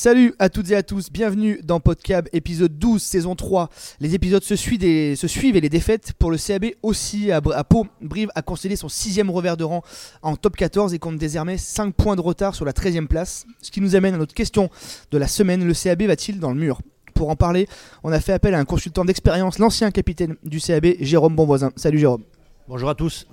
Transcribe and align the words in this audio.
Salut 0.00 0.32
à 0.38 0.48
toutes 0.48 0.70
et 0.70 0.76
à 0.76 0.84
tous, 0.84 1.10
bienvenue 1.10 1.58
dans 1.64 1.80
Podcab 1.80 2.28
épisode 2.32 2.78
12 2.78 3.02
saison 3.02 3.34
3. 3.34 3.68
Les 3.98 4.14
épisodes 4.14 4.44
se 4.44 4.54
suivent, 4.54 4.84
et, 4.84 5.16
se 5.16 5.26
suivent 5.26 5.56
et 5.56 5.60
les 5.60 5.68
défaites 5.68 6.12
pour 6.20 6.30
le 6.30 6.38
CAB 6.38 6.66
aussi 6.84 7.32
à, 7.32 7.40
Pau. 7.40 7.84
Brive 8.00 8.30
a 8.36 8.42
concédé 8.42 8.76
son 8.76 8.88
sixième 8.88 9.28
revers 9.28 9.56
de 9.56 9.64
rang 9.64 9.82
en 10.22 10.36
top 10.36 10.54
14 10.54 10.94
et 10.94 11.00
compte 11.00 11.16
désormais 11.16 11.58
5 11.58 11.92
points 11.96 12.14
de 12.14 12.20
retard 12.20 12.54
sur 12.54 12.64
la 12.64 12.70
13e 12.70 13.08
place. 13.08 13.44
Ce 13.60 13.72
qui 13.72 13.80
nous 13.80 13.96
amène 13.96 14.14
à 14.14 14.18
notre 14.18 14.34
question 14.34 14.70
de 15.10 15.18
la 15.18 15.26
semaine, 15.26 15.64
le 15.64 15.74
CAB 15.74 16.02
va-t-il 16.02 16.38
dans 16.38 16.52
le 16.52 16.60
mur? 16.60 16.80
Pour 17.14 17.28
en 17.28 17.34
parler, 17.34 17.66
on 18.04 18.12
a 18.12 18.20
fait 18.20 18.34
appel 18.34 18.54
à 18.54 18.60
un 18.60 18.64
consultant 18.64 19.04
d'expérience, 19.04 19.58
l'ancien 19.58 19.90
capitaine 19.90 20.36
du 20.44 20.60
CAB, 20.60 20.94
Jérôme 21.00 21.34
Bonvoisin. 21.34 21.72
Salut 21.74 21.98
Jérôme. 21.98 22.22
Bonjour 22.68 22.88
à 22.88 22.94
tous. 22.94 23.26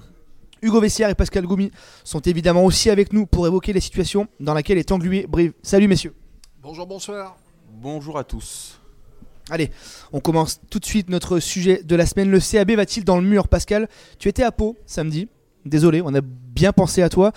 Hugo 0.63 0.81
Vessière 0.81 1.11
et 1.11 1.15
Pascal 1.15 1.45
Goumi 1.45 1.69
sont 2.03 2.21
évidemment 2.21 2.65
aussi 2.65 2.89
avec 2.89 3.13
nous 3.13 3.27
pour 3.27 3.45
évoquer 3.45 3.71
la 3.71 3.81
situation 3.81 4.27
dans 4.39 4.55
laquelle 4.55 4.79
est 4.79 4.91
englué 4.91 5.27
Brive. 5.29 5.53
Salut 5.61 5.87
messieurs. 5.87 6.15
Bonjour, 6.67 6.87
bonsoir. 6.87 7.37
Bonjour 7.79 8.17
à 8.17 8.23
tous. 8.23 8.79
Allez, 9.51 9.69
on 10.11 10.19
commence 10.19 10.59
tout 10.71 10.79
de 10.79 10.85
suite 10.85 11.09
notre 11.09 11.39
sujet 11.39 11.83
de 11.83 11.95
la 11.95 12.07
semaine. 12.07 12.31
Le 12.31 12.39
CAB 12.39 12.71
va-t-il 12.71 13.05
dans 13.05 13.17
le 13.17 13.21
mur? 13.21 13.47
Pascal, 13.47 13.87
tu 14.17 14.29
étais 14.29 14.41
à 14.41 14.51
Pau 14.51 14.75
samedi. 14.87 15.27
Désolé, 15.63 16.01
on 16.01 16.11
a 16.15 16.21
bien 16.23 16.73
pensé 16.73 17.03
à 17.03 17.09
toi. 17.09 17.33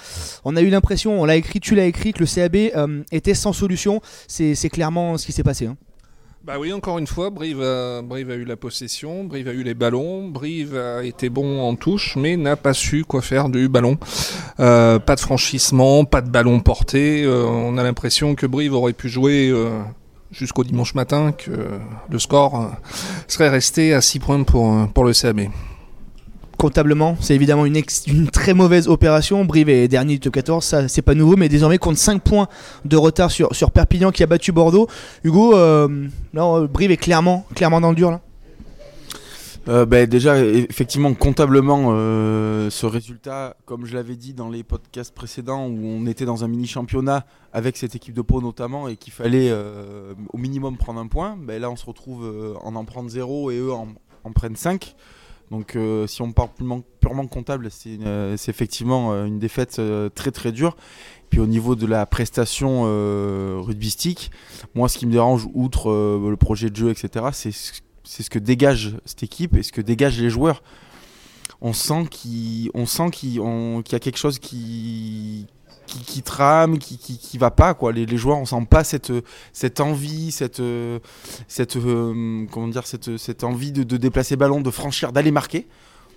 On 0.47 0.57
a 0.57 0.63
eu 0.63 0.71
l'impression, 0.71 1.21
on 1.21 1.27
l'a 1.27 1.37
écrit, 1.37 1.61
tu 1.61 1.75
l'as 1.75 1.85
écrit, 1.85 2.15
que 2.15 2.21
le 2.21 2.27
CAB 2.27 2.57
euh, 2.75 3.03
était 3.13 3.35
sans 3.35 3.53
solution. 3.53 4.01
C'est 4.29 4.71
clairement 4.71 5.19
ce 5.19 5.27
qui 5.27 5.33
s'est 5.33 5.43
passé. 5.43 5.67
Hein. 5.67 5.77
Bah 6.45 6.55
oui, 6.59 6.73
encore 6.73 6.99
une 6.99 7.07
fois, 7.07 7.31
Brive 7.31 7.61
a, 7.61 8.01
eu 8.35 8.45
la 8.45 8.57
possession, 8.57 9.25
Brive 9.25 9.49
a 9.49 9.53
eu 9.53 9.65
les 9.65 9.75
ballons, 9.75 10.29
Brive 10.29 10.77
a 10.77 11.03
été 11.03 11.29
bon 11.29 11.61
en 11.61 11.75
touche, 11.75 12.17
mais 12.17 12.37
n'a 12.37 12.57
pas 12.57 12.73
su 12.75 13.05
quoi 13.05 13.23
faire 13.23 13.49
du 13.49 13.69
ballon. 13.69 13.99
Euh, 14.61 14.99
pas 14.99 15.17
de 15.17 15.21
franchissement, 15.21 16.05
pas 16.05 16.23
de 16.23 16.31
ballon 16.31 16.61
porté. 16.61 17.25
Euh, 17.25 17.45
on 17.45 17.77
a 17.77 17.83
l'impression 17.83 18.35
que 18.35 18.47
Brive 18.47 18.73
aurait 18.73 18.93
pu 18.93 19.09
jouer 19.09 19.51
euh, 19.51 19.81
jusqu'au 20.31 20.63
dimanche 20.63 20.95
matin, 20.95 21.33
que 21.33 21.51
le 22.09 22.19
score 22.19 22.71
serait 23.27 23.49
resté 23.49 23.93
à 23.93 24.01
6 24.01 24.19
points 24.21 24.43
pour, 24.45 24.89
pour 24.95 25.05
le 25.05 25.13
CAB 25.13 25.49
comptablement, 26.59 27.17
c'est 27.21 27.35
évidemment 27.35 27.65
une, 27.65 27.81
très 28.31 28.53
mauvaise 28.53 28.89
opération. 28.89 29.45
Brive 29.45 29.71
est 29.71 29.89
dernier 29.89 30.15
du 30.15 30.21
top 30.21 30.35
14, 30.35 30.65
ça 30.65 30.89
c'est 30.89 31.03
pas 31.03 31.15
nouveau, 31.15 31.37
mais 31.37 31.49
désormais 31.49 31.79
compte 31.79 31.97
5 31.97 32.21
points 32.21 32.49
de 32.85 32.97
retard 32.97 33.31
sur, 33.31 33.71
Perpignan 33.73 34.11
qui 34.11 34.23
a 34.23 34.27
battu 34.27 34.53
Bordeaux. 34.53 34.89
Hugo, 35.25 35.55
euh, 35.55 36.09
euh, 36.37 36.67
Brive 36.67 36.91
est 36.91 36.97
clairement, 36.97 37.47
clairement 37.55 37.81
dans 37.81 37.91
le 37.91 37.97
dur 37.97 38.11
là 38.11 38.21
euh, 39.69 39.85
ben, 39.85 40.07
déjà, 40.07 40.43
effectivement, 40.43 41.13
comptablement, 41.13 41.91
ce 41.91 42.87
résultat, 42.87 43.55
comme 43.67 43.85
je 43.85 43.95
l'avais 43.95 44.17
dit 44.17 44.33
dans 44.33 44.49
les 44.49 44.63
podcasts 44.63 45.15
précédents, 45.15 45.67
où 45.67 45.79
on 45.85 46.07
était 46.07 46.25
dans 46.25 46.43
un 46.43 46.49
mini-championnat 46.49 47.27
avec 47.53 47.77
cette 47.77 47.95
équipe 47.95 48.15
de 48.15 48.23
Pau 48.23 48.41
notamment, 48.41 48.89
et 48.89 48.97
qu'il 48.97 49.13
fallait 49.13 49.53
au 50.33 50.39
minimum 50.39 50.79
prendre 50.79 51.01
un 51.01 51.07
point, 51.07 51.37
ben, 51.39 51.61
là 51.61 51.71
on 51.71 51.77
se 51.77 51.85
retrouve 51.85 52.57
en 52.63 52.75
en 52.77 52.85
prendre 52.87 53.11
0 53.11 53.51
et 53.51 53.59
eux 53.59 53.73
en, 53.73 53.89
en 54.25 54.33
prennent 54.33 54.57
5. 54.57 54.95
Donc 55.51 55.77
euh, 55.77 56.07
si 56.07 56.21
on 56.23 56.33
parle 56.33 56.51
purement, 57.01 57.27
comptable, 57.27 57.71
c'est 57.71 57.99
euh, 58.05 58.37
effectivement 58.49 59.13
euh, 59.13 59.25
une 59.25 59.39
défaite 59.39 59.81
très 60.15 60.31
très 60.31 60.53
dure. 60.53 60.77
Puis 61.31 61.41
au 61.41 61.47
niveau 61.47 61.75
de 61.75 61.87
la 61.87 62.07
prestation 62.07 62.85
rugbystique, 63.63 64.31
moi 64.75 64.89
ce 64.89 64.99
qui 64.99 65.07
me 65.07 65.13
dérange, 65.13 65.47
outre 65.53 65.91
le 65.91 66.37
projet 66.37 66.71
de 66.71 66.77
jeu, 66.77 66.91
etc., 66.91 67.27
c'est 67.33 67.53
ce 68.23 68.31
que 68.31 68.39
dégage 68.39 68.97
cette 69.05 69.23
équipe 69.23 69.55
et 69.55 69.63
ce 69.63 69.73
que 69.73 69.83
dégagent 69.83 70.21
les 70.21 70.31
joueurs. 70.31 70.63
On 71.61 71.75
sent 71.75 72.07
qu'il 72.11 72.71
qu'il 72.73 73.35
y 73.37 73.95
a 73.95 74.01
quelque 74.01 74.17
chose 74.17 74.39
qui, 74.39 75.47
qui, 75.89 76.23
trame, 76.23 76.79
qui, 76.79 76.99
qui, 76.99 77.39
va 77.39 77.51
pas 77.51 77.75
quoi. 77.75 77.93
Les, 77.93 78.17
joueurs 78.17 78.39
on 78.39 78.45
sent 78.45 78.67
pas 78.69 78.85
cette 78.85 79.13
cette 79.53 79.81
envie, 79.81 80.31
cette 80.31 80.63
cette 81.49 81.77
euh, 81.77 82.47
comment 82.51 82.69
dire 82.69 82.87
cette, 82.87 83.17
cette 83.17 83.45
envie 83.45 83.73
de, 83.73 83.83
de 83.83 83.97
déplacer 83.97 84.37
ballon, 84.37 84.61
de 84.61 84.71
franchir, 84.71 85.13
d'aller 85.13 85.31
marquer. 85.31 85.67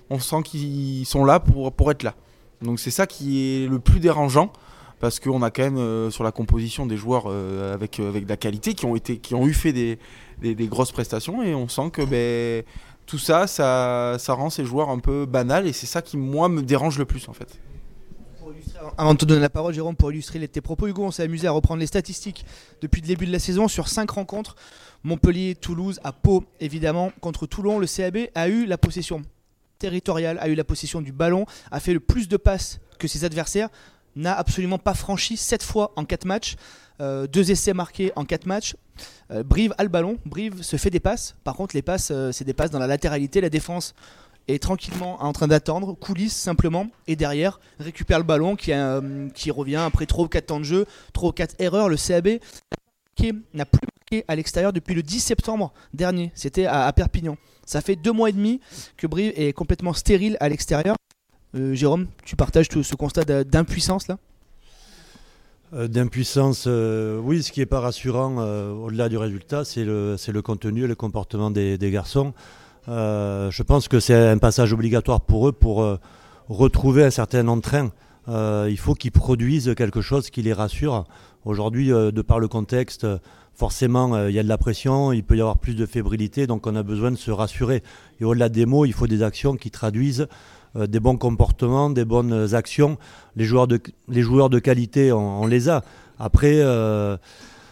On 0.10 0.20
sent 0.20 0.44
qu'ils 0.44 1.06
sont 1.06 1.26
là 1.26 1.40
pour 1.40 1.72
pour 1.74 1.92
être 1.92 2.04
là. 2.04 2.16
Donc 2.62 2.80
c'est 2.80 2.92
ça 2.92 3.08
qui 3.08 3.64
est 3.64 3.68
le 3.68 3.80
plus 3.80 4.00
dérangeant 4.00 4.52
parce 5.00 5.20
qu'on 5.20 5.42
a 5.42 5.50
quand 5.50 5.64
même 5.64 5.78
euh, 5.78 6.12
sur 6.12 6.24
la 6.24 6.32
composition 6.32 6.86
des 6.86 6.98
joueurs 6.98 7.24
euh, 7.28 7.74
avec 7.74 8.00
avec 8.00 8.26
de 8.26 8.30
la 8.30 8.38
qualité 8.38 8.74
qui 8.74 8.86
ont 8.86 8.96
été 8.96 9.18
qui 9.18 9.34
ont 9.34 9.48
eu 9.48 9.54
fait 9.54 9.74
des, 9.74 9.98
des, 10.42 10.54
des 10.54 10.68
grosses 10.68 10.92
prestations 10.92 11.42
et 11.42 11.56
on 11.56 11.68
sent 11.68 11.90
que 11.92 12.04
ben 12.04 12.64
tout 13.12 13.18
ça, 13.18 13.46
ça, 13.46 14.16
ça 14.20 14.34
rend 14.34 14.50
ces 14.50 14.64
joueurs 14.64 14.90
un 14.90 15.00
peu 15.00 15.26
banals 15.26 15.68
et 15.68 15.74
c'est 15.74 15.86
ça 15.86 16.02
qui 16.02 16.16
moi 16.16 16.48
me 16.48 16.62
dérange 16.62 16.98
le 16.98 17.04
plus 17.04 17.28
en 17.28 17.34
fait. 17.34 17.60
Avant 18.98 19.14
de 19.14 19.20
te 19.20 19.26
donner 19.26 19.42
la 19.42 19.50
parole, 19.50 19.74
Jérôme, 19.74 19.96
pour 19.96 20.12
illustrer 20.12 20.48
tes 20.48 20.62
propos, 20.62 20.88
Hugo, 20.88 21.04
on 21.04 21.12
s'est 21.12 21.24
amusé 21.24 21.48
à 21.48 21.52
reprendre 21.52 21.80
les 21.80 21.88
statistiques 21.88 22.46
depuis 22.82 23.02
le 23.02 23.08
début 23.08 23.28
de 23.28 23.32
la 23.32 23.40
saison 23.40 23.68
sur 23.68 23.88
5 23.88 24.10
rencontres. 24.10 24.56
Montpellier, 25.04 25.56
Toulouse, 25.56 26.00
à 26.04 26.12
Pau, 26.12 26.44
évidemment. 26.60 27.12
Contre 27.22 27.46
Toulon, 27.46 27.80
le 27.80 27.86
CAB 27.86 28.30
a 28.34 28.48
eu 28.48 28.66
la 28.66 28.78
possession 28.78 29.22
territoriale, 29.78 30.38
a 30.40 30.48
eu 30.48 30.56
la 30.56 30.64
possession 30.64 31.02
du 31.02 31.12
ballon, 31.12 31.46
a 31.70 31.80
fait 31.80 31.94
le 31.94 32.00
plus 32.00 32.28
de 32.28 32.38
passes 32.38 32.80
que 32.98 33.08
ses 33.08 33.24
adversaires, 33.24 33.70
n'a 34.16 34.36
absolument 34.36 34.80
pas 34.80 34.94
franchi 34.94 35.38
7 35.38 35.62
fois 35.64 35.92
en 35.96 36.04
4 36.04 36.26
matchs. 36.26 36.56
Euh, 37.02 37.28
deux 37.28 37.52
essais 37.52 37.74
marqués 37.74 38.12
en 38.16 38.26
4 38.26 38.46
matchs. 38.46 38.76
Euh, 39.32 39.44
Brive 39.44 39.74
a 39.78 39.84
le 39.84 39.90
ballon, 39.90 40.18
Brive 40.26 40.62
se 40.64 40.78
fait 40.78 40.90
des 40.90 41.00
passes. 41.00 41.36
Par 41.44 41.56
contre, 41.56 41.76
les 41.76 41.82
passes, 41.82 42.10
euh, 42.12 42.32
c'est 42.32 42.46
des 42.46 42.54
passes 42.54 42.72
dans 42.72 42.80
la 42.80 42.88
latéralité. 42.88 43.42
La 43.42 43.50
défense 43.50 43.96
est 44.48 44.62
tranquillement 44.62 45.24
en 45.24 45.34
train 45.34 45.48
d'attendre, 45.48 45.94
coulisse 45.94 46.36
simplement, 46.36 46.88
et 47.08 47.16
derrière 47.16 47.60
récupère 47.80 48.18
le 48.18 48.24
ballon 48.24 48.56
qui, 48.56 48.72
euh, 48.74 49.30
qui 49.30 49.52
revient 49.52 49.78
après 49.78 50.06
3 50.06 50.26
ou 50.26 50.28
4 50.28 50.46
temps 50.46 50.60
de 50.60 50.66
jeu, 50.66 50.86
3 51.14 51.30
ou 51.30 51.34
4 51.34 51.56
erreurs. 51.60 51.90
Le 51.90 51.98
CAB 51.98 52.40
n'a 53.54 53.66
plus 53.66 53.80
marqué 53.86 54.26
à 54.28 54.36
l'extérieur 54.36 54.74
depuis 54.74 54.96
le 54.96 55.04
10 55.04 55.20
septembre 55.20 55.74
dernier, 55.94 56.32
c'était 56.34 56.66
à, 56.66 56.92
Perpignan. 56.92 57.38
Ça 57.66 57.82
fait 57.82 57.96
deux 57.96 58.12
mois 58.12 58.30
et 58.30 58.34
demi 58.34 58.60
que 58.98 59.06
Brive 59.06 59.32
est 59.36 59.54
complètement 59.54 59.94
stérile 59.94 60.38
à 60.40 60.50
l'extérieur. 60.50 60.96
Euh, 61.56 61.76
Jérôme, 61.76 62.08
tu 62.26 62.36
partages 62.36 62.68
ce 62.70 62.96
constat 62.96 63.44
d'impuissance 63.44 64.08
là? 64.08 64.18
Euh, 65.74 65.88
D'impuissance, 65.88 66.68
oui, 66.68 67.44
ce 67.44 67.52
qui 67.52 67.60
n'est 67.60 67.66
pas 67.66 67.80
rassurant 67.80 68.38
au-delà 68.74 69.08
du 69.08 69.18
résultat, 69.18 69.64
c'est 69.64 69.86
le, 69.86 70.16
le 70.28 70.42
contenu 70.42 70.84
et 70.84 70.88
le 70.88 70.96
comportement 70.96 71.52
des 71.52 71.78
garçons. 71.92 72.34
Euh, 72.88 73.52
je 73.52 73.64
pense 73.64 73.88
que 73.88 74.00
c'est 74.00 74.16
un 74.16 74.38
passage 74.38 74.74
obligatoire 74.74 75.22
pour 75.22 75.48
eux 75.48 75.52
pour 75.52 75.84
euh, 75.84 76.00
retrouver 76.50 77.04
un 77.04 77.12
certain 77.12 77.48
entrain. 77.48 77.92
Euh, 78.28 78.68
il 78.70 78.78
faut 78.78 78.96
qu'ils 78.96 79.12
produisent 79.12 79.74
quelque 79.76 80.02
chose 80.02 80.30
qui 80.30 80.42
les 80.42 80.54
rassure. 80.54 81.06
Aujourd'hui, 81.44 81.88
de 81.88 82.22
par 82.22 82.40
le 82.40 82.48
contexte, 82.48 83.08
forcément, 83.56 84.28
il 84.28 84.36
y 84.36 84.38
a 84.38 84.44
de 84.44 84.48
la 84.48 84.60
pression, 84.60 85.12
il 85.12 85.24
peut 85.24 85.36
y 85.36 85.42
avoir 85.42 85.58
plus 85.58 85.76
de 85.76 85.88
fébrilité, 85.88 86.46
donc 86.46 86.68
on 86.68 86.76
a 86.76 86.84
besoin 86.84 87.10
de 87.10 87.16
se 87.16 87.32
rassurer. 87.32 87.82
Et 88.20 88.26
au-delà 88.26 88.48
des 88.48 88.68
mots, 88.68 88.86
il 88.86 88.94
faut 88.94 89.08
des 89.08 89.24
actions 89.24 89.56
qui 89.56 89.72
traduisent 89.72 90.28
des 90.76 91.00
bons 91.00 91.18
comportements, 91.18 91.90
des 91.90 92.06
bonnes 92.06 92.54
actions. 92.54 93.00
Les 93.36 93.46
joueurs 93.46 93.66
de, 93.66 93.80
les 94.08 94.22
joueurs 94.22 94.52
de 94.52 94.60
qualité, 94.60 95.12
on, 95.12 95.48
les 95.48 95.68
a. 95.68 95.84
Après, 96.20 96.58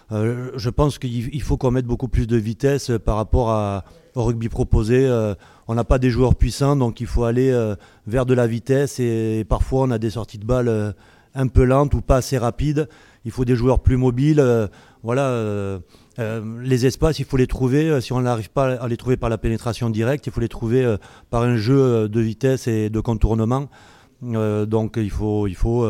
je 0.09 0.69
pense 0.72 0.98
qu'il 0.98 1.42
faut 1.44 1.58
qu'on 1.58 1.69
mette 1.69 1.86
beaucoup 1.86 2.08
plus 2.08 2.25
de 2.25 2.38
vitesse 2.38 2.92
par 3.06 3.18
rapport 3.18 3.52
à, 3.52 3.84
au 4.16 4.24
rugby 4.24 4.50
proposé. 4.50 5.06
Euh, 5.06 5.36
on 5.68 5.75
n'a 5.75 5.84
pas 5.84 6.00
des 6.00 6.09
joueurs 6.09 6.36
puissants, 6.36 6.75
donc 6.75 7.02
il 7.02 7.08
faut 7.08 7.24
aller 7.24 7.52
euh, 7.52 7.75
vers 8.08 8.25
de 8.25 8.34
la 8.34 8.47
vitesse 8.47 9.00
et, 9.00 9.46
parfois 9.47 9.81
on 9.84 9.92
a 9.92 9.97
des 9.97 10.12
sorties 10.12 10.38
de 10.38 10.46
balles 10.46 10.68
euh, 10.68 10.92
un 11.36 11.47
peu 11.47 11.64
lentes 11.64 11.94
ou 11.94 12.02
pas 12.02 12.18
assez 12.18 12.38
rapides. 12.38 12.88
Il 13.25 13.31
faut 13.31 13.46
des 13.46 13.56
joueurs 13.56 13.80
plus 13.80 13.98
mobiles. 13.98 14.44
voilà, 15.03 15.80
les 16.18 16.86
espaces, 16.86 17.19
il 17.19 17.25
faut 17.25 17.38
les 17.38 17.48
trouver. 17.48 18.00
Si 18.02 18.14
on 18.14 18.22
n'arrive 18.22 18.50
pas 18.50 18.75
à 18.75 18.88
les 18.88 18.98
trouver 18.98 19.18
par 19.18 19.30
la 19.30 19.38
pénétration 19.38 19.90
directe, 19.90 20.25
il 20.25 20.31
faut 20.31 20.40
les 20.40 20.48
trouver 20.48 20.96
par 21.30 21.44
un 21.44 21.58
jeu 21.58 22.08
de 22.08 22.19
vitesse 22.22 22.68
et 22.68 22.90
de 22.90 23.00
contournement. 23.02 23.68
donc 24.22 24.94
il 24.96 25.12
faut, 25.12 25.48
il 25.48 25.56
faut 25.56 25.86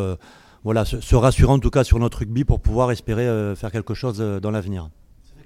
voilà, 0.64 0.86
se 0.86 1.16
rassurer 1.16 1.52
en 1.52 1.60
tout 1.60 1.70
cas 1.70 1.84
sur 1.84 2.00
notre 2.00 2.18
rugby 2.18 2.44
pour 2.44 2.60
pouvoir 2.60 2.92
espérer 2.92 3.56
faire 3.56 3.72
quelque 3.72 3.94
chose 3.94 4.18
dans 4.18 4.52
l'avenir 4.52 4.90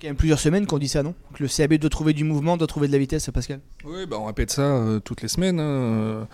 y 0.08 0.10
a 0.10 0.14
plusieurs 0.14 0.40
semaines 0.40 0.66
qu'on 0.66 0.80
dit 0.80 0.88
ça, 0.90 1.02
non? 1.02 1.14
Que 1.34 1.44
le 1.44 1.50
CAB 1.50 1.76
doit 1.76 1.90
trouver 1.90 2.14
du 2.14 2.24
mouvement, 2.24 2.58
doit 2.58 2.68
trouver 2.68 2.88
de 2.88 2.92
la 2.92 2.98
vitesse, 2.98 3.30
Pascal 3.34 3.62
Oui, 3.86 4.06
bah 4.06 4.18
on 4.20 4.26
répète 4.26 4.52
ça 4.52 4.62
euh, 4.62 5.00
toutes 5.00 5.22
les 5.22 5.30
semaines. 5.30 5.60
Hein. 5.60 6.28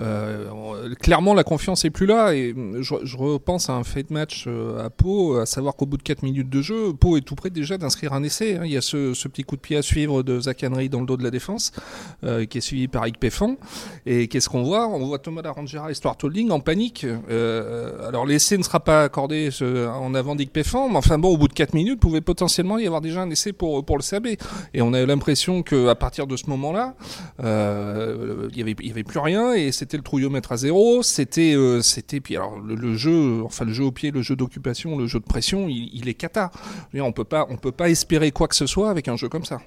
Euh, 0.00 0.94
clairement, 0.94 1.34
la 1.34 1.42
confiance 1.42 1.84
est 1.84 1.90
plus 1.90 2.06
là. 2.06 2.34
Et 2.34 2.54
je, 2.80 3.16
repense 3.16 3.68
à 3.68 3.74
un 3.74 3.82
fait 3.82 4.10
match 4.10 4.44
euh, 4.46 4.84
à 4.84 4.90
Pau, 4.90 5.36
à 5.36 5.46
savoir 5.46 5.74
qu'au 5.74 5.86
bout 5.86 5.96
de 5.96 6.02
4 6.02 6.22
minutes 6.22 6.48
de 6.48 6.62
jeu, 6.62 6.92
Pau 6.92 7.16
est 7.16 7.22
tout 7.22 7.34
près 7.34 7.50
déjà 7.50 7.78
d'inscrire 7.78 8.12
un 8.12 8.22
essai. 8.22 8.56
Hein. 8.56 8.62
Il 8.64 8.70
y 8.70 8.76
a 8.76 8.80
ce, 8.80 9.12
petit 9.26 9.42
coup 9.42 9.56
de 9.56 9.60
pied 9.60 9.76
à 9.76 9.82
suivre 9.82 10.22
de 10.22 10.38
Zach 10.38 10.64
Henry 10.64 10.88
dans 10.88 11.00
le 11.00 11.06
dos 11.06 11.16
de 11.16 11.24
la 11.24 11.30
défense, 11.30 11.72
qui 12.22 12.58
est 12.58 12.60
suivi 12.60 12.86
par 12.86 13.02
Ike 13.02 13.18
Peffan. 13.18 13.56
Et 14.06 14.28
qu'est-ce 14.28 14.48
qu'on 14.48 14.62
voit? 14.62 14.86
On 14.86 15.04
voit 15.04 15.18
Thomas 15.18 15.42
Larangera 15.42 15.90
et 15.90 15.94
Stuart 15.94 16.16
Holding 16.22 16.50
en 16.50 16.60
panique. 16.60 17.04
alors 17.28 18.24
l'essai 18.24 18.56
ne 18.56 18.62
sera 18.62 18.78
pas 18.78 19.02
accordé 19.02 19.50
en 19.62 20.14
avant 20.14 20.36
d'Ike 20.36 20.52
Peffan, 20.52 20.88
mais 20.88 20.96
enfin 20.96 21.18
bon, 21.18 21.30
au 21.30 21.36
bout 21.36 21.48
de 21.48 21.54
4 21.54 21.74
minutes, 21.74 21.98
pouvait 21.98 22.20
potentiellement 22.20 22.78
y 22.78 22.86
avoir 22.86 23.00
déjà 23.00 23.15
un 23.18 23.30
essai 23.30 23.52
pour, 23.52 23.84
pour 23.84 23.96
le 23.96 24.02
CAB. 24.02 24.26
Et 24.74 24.82
on 24.82 24.92
a 24.92 25.00
eu 25.00 25.06
l'impression 25.06 25.62
qu'à 25.62 25.94
partir 25.94 26.26
de 26.26 26.36
ce 26.36 26.48
moment-là, 26.50 26.94
euh, 27.42 28.48
il 28.50 28.56
n'y 28.56 28.62
avait, 28.62 28.76
y 28.86 28.90
avait 28.90 29.04
plus 29.04 29.18
rien 29.18 29.52
et 29.54 29.72
c'était 29.72 29.96
le 29.96 30.02
trouillomètre 30.02 30.52
à 30.52 30.56
zéro. 30.56 31.02
C'était, 31.02 31.54
euh, 31.54 31.80
puis 32.22 32.36
alors 32.36 32.58
le, 32.58 32.96
jeu, 32.96 33.42
enfin 33.44 33.64
le 33.64 33.72
jeu 33.72 33.84
au 33.84 33.92
pied, 33.92 34.10
le 34.10 34.22
jeu 34.22 34.36
d'occupation, 34.36 34.96
le 34.96 35.06
jeu 35.06 35.20
de 35.20 35.24
pression, 35.24 35.66
il, 35.68 36.08
est 36.08 36.14
cata. 36.14 36.50
On 36.94 37.12
peut 37.12 37.24
pas, 37.24 37.46
on 37.50 37.56
peut 37.56 37.72
pas 37.72 37.88
espérer 37.88 38.32
quoi 38.32 38.48
que 38.48 38.56
ce 38.56 38.66
soit 38.66 38.90
avec 38.90 39.08
un 39.08 39.16
jeu 39.16 39.28
comme 39.28 39.44
ça. 39.44 39.60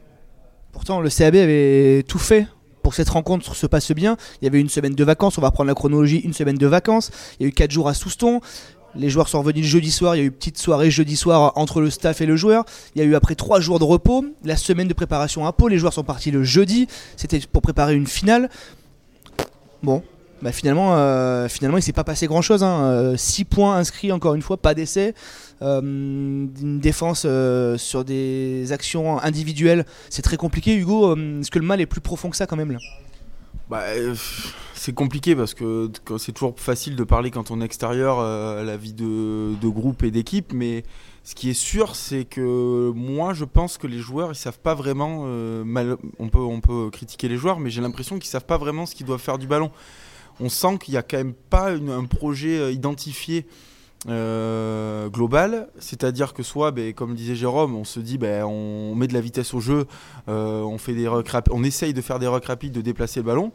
Pourtant, 0.71 1.01
le 1.01 1.09
CAB 1.09 1.35
avait 1.35 2.03
tout 2.07 2.19
fait 2.19 2.47
pour 2.81 2.91
que 2.91 2.97
cette 2.97 3.09
rencontre 3.09 3.55
se 3.55 3.67
passe 3.67 3.91
bien. 3.91 4.17
Il 4.41 4.45
y 4.45 4.47
avait 4.47 4.59
une 4.59 4.69
semaine 4.69 4.95
de 4.95 5.03
vacances, 5.03 5.37
on 5.37 5.41
va 5.41 5.51
prendre 5.51 5.67
la 5.67 5.75
chronologie, 5.75 6.19
une 6.19 6.33
semaine 6.33 6.57
de 6.57 6.67
vacances. 6.67 7.11
Il 7.39 7.43
y 7.43 7.45
a 7.45 7.49
eu 7.49 7.53
4 7.53 7.71
jours 7.71 7.89
à 7.89 7.93
Souston. 7.93 8.41
Les 8.95 9.09
joueurs 9.09 9.27
sont 9.27 9.39
revenus 9.39 9.63
le 9.63 9.69
jeudi 9.69 9.91
soir, 9.91 10.15
il 10.15 10.19
y 10.19 10.21
a 10.21 10.23
eu 10.23 10.27
une 10.27 10.33
petite 10.33 10.57
soirée 10.57 10.89
jeudi 10.89 11.15
soir 11.15 11.53
entre 11.55 11.81
le 11.81 11.89
staff 11.89 12.21
et 12.21 12.25
le 12.25 12.35
joueur. 12.35 12.65
Il 12.95 13.01
y 13.01 13.05
a 13.05 13.07
eu 13.07 13.15
après 13.15 13.35
3 13.35 13.59
jours 13.59 13.79
de 13.79 13.83
repos, 13.83 14.25
la 14.43 14.57
semaine 14.57 14.87
de 14.87 14.93
préparation 14.93 15.45
à 15.45 15.53
Pau, 15.53 15.67
les 15.67 15.77
joueurs 15.77 15.93
sont 15.93 16.03
partis 16.03 16.31
le 16.31 16.43
jeudi, 16.43 16.87
c'était 17.15 17.39
pour 17.39 17.61
préparer 17.61 17.95
une 17.95 18.07
finale. 18.07 18.49
Bon, 19.83 20.03
bah 20.41 20.51
finalement, 20.51 20.95
euh, 20.95 21.49
finalement 21.49 21.77
il 21.77 21.81
s'est 21.81 21.93
pas 21.93 22.03
passé 22.03 22.27
grand 22.27 22.41
chose. 22.41 22.61
6 22.61 22.65
hein. 22.65 22.81
euh, 22.81 23.15
points 23.49 23.75
inscrits 23.75 24.11
encore 24.11 24.35
une 24.35 24.41
fois, 24.41 24.57
pas 24.57 24.73
d'essai. 24.73 25.13
Euh, 25.61 25.81
une 25.81 26.79
défense 26.79 27.27
sur 27.77 28.05
des 28.05 28.71
actions 28.71 29.21
individuelles, 29.21 29.85
c'est 30.09 30.21
très 30.21 30.37
compliqué. 30.37 30.75
Hugo, 30.75 31.15
est-ce 31.15 31.51
que 31.51 31.59
le 31.59 31.65
mal 31.65 31.81
est 31.81 31.85
plus 31.85 32.01
profond 32.01 32.29
que 32.29 32.37
ça 32.37 32.47
quand 32.47 32.55
même 32.55 32.71
là? 32.71 32.79
Bah, 33.69 33.83
c'est 34.73 34.93
compliqué 34.93 35.35
parce 35.35 35.53
que, 35.53 35.91
c'est 36.17 36.31
toujours 36.31 36.59
facile 36.59 36.95
de 36.95 37.03
parler 37.03 37.31
quand 37.31 37.51
on 37.51 37.61
est 37.61 37.65
extérieur 37.65 38.19
à 38.19 38.63
la 38.63 38.77
vie 38.77 38.93
de, 38.93 39.69
groupe 39.69 40.03
et 40.03 40.11
d'équipe, 40.11 40.53
mais 40.53 40.83
ce 41.23 41.35
qui 41.35 41.49
est 41.49 41.53
sûr, 41.53 41.95
c'est 41.95 42.25
que 42.25 42.91
moi, 42.95 43.33
je 43.33 43.45
pense 43.45 43.77
que 43.77 43.87
les 43.87 43.99
joueurs, 43.99 44.31
ils 44.31 44.35
savent 44.35 44.59
pas 44.59 44.73
vraiment. 44.73 45.25
on 45.25 46.29
peut, 46.29 46.39
on 46.39 46.61
peut 46.61 46.89
critiquer 46.91 47.27
les 47.27 47.37
joueurs, 47.37 47.59
mais 47.59 47.69
j'ai 47.69 47.81
l'impression 47.81 48.17
qu'ils 48.17 48.29
savent 48.29 48.45
pas 48.45 48.57
vraiment 48.57 48.85
ce 48.85 48.95
qu'ils 48.95 49.05
doivent 49.05 49.21
faire 49.21 49.37
du 49.37 49.47
ballon 49.47 49.71
on 50.39 50.49
sent 50.49 50.77
qu'il 50.79 50.93
n'y 50.93 50.97
a 50.97 51.03
quand 51.03 51.17
même 51.17 51.33
pas 51.33 51.71
un 51.71 52.05
projet 52.05 52.59
euh, 52.59 52.71
identifié 52.71 53.45
euh, 54.07 54.78
global, 55.09 55.69
c'est-à-dire 55.79 56.33
que 56.33 56.43
soit, 56.43 56.71
ben, 56.71 56.93
comme 56.93 57.15
disait 57.15 57.35
Jérôme, 57.35 57.75
on 57.75 57.83
se 57.83 57.99
dit, 57.99 58.17
ben, 58.17 58.43
on 58.45 58.95
met 58.95 59.07
de 59.07 59.13
la 59.13 59.21
vitesse 59.21 59.53
au 59.53 59.59
jeu, 59.59 59.85
euh, 60.27 60.61
on, 60.61 60.77
fait 60.77 60.93
essaye 61.63 61.93
de 61.93 62.01
faire 62.01 62.19
des 62.19 62.27
rucks 62.27 62.45
rapides, 62.45 62.73
de 62.73 62.81
déplacer 62.81 63.19
le 63.19 63.25
ballon. 63.25 63.51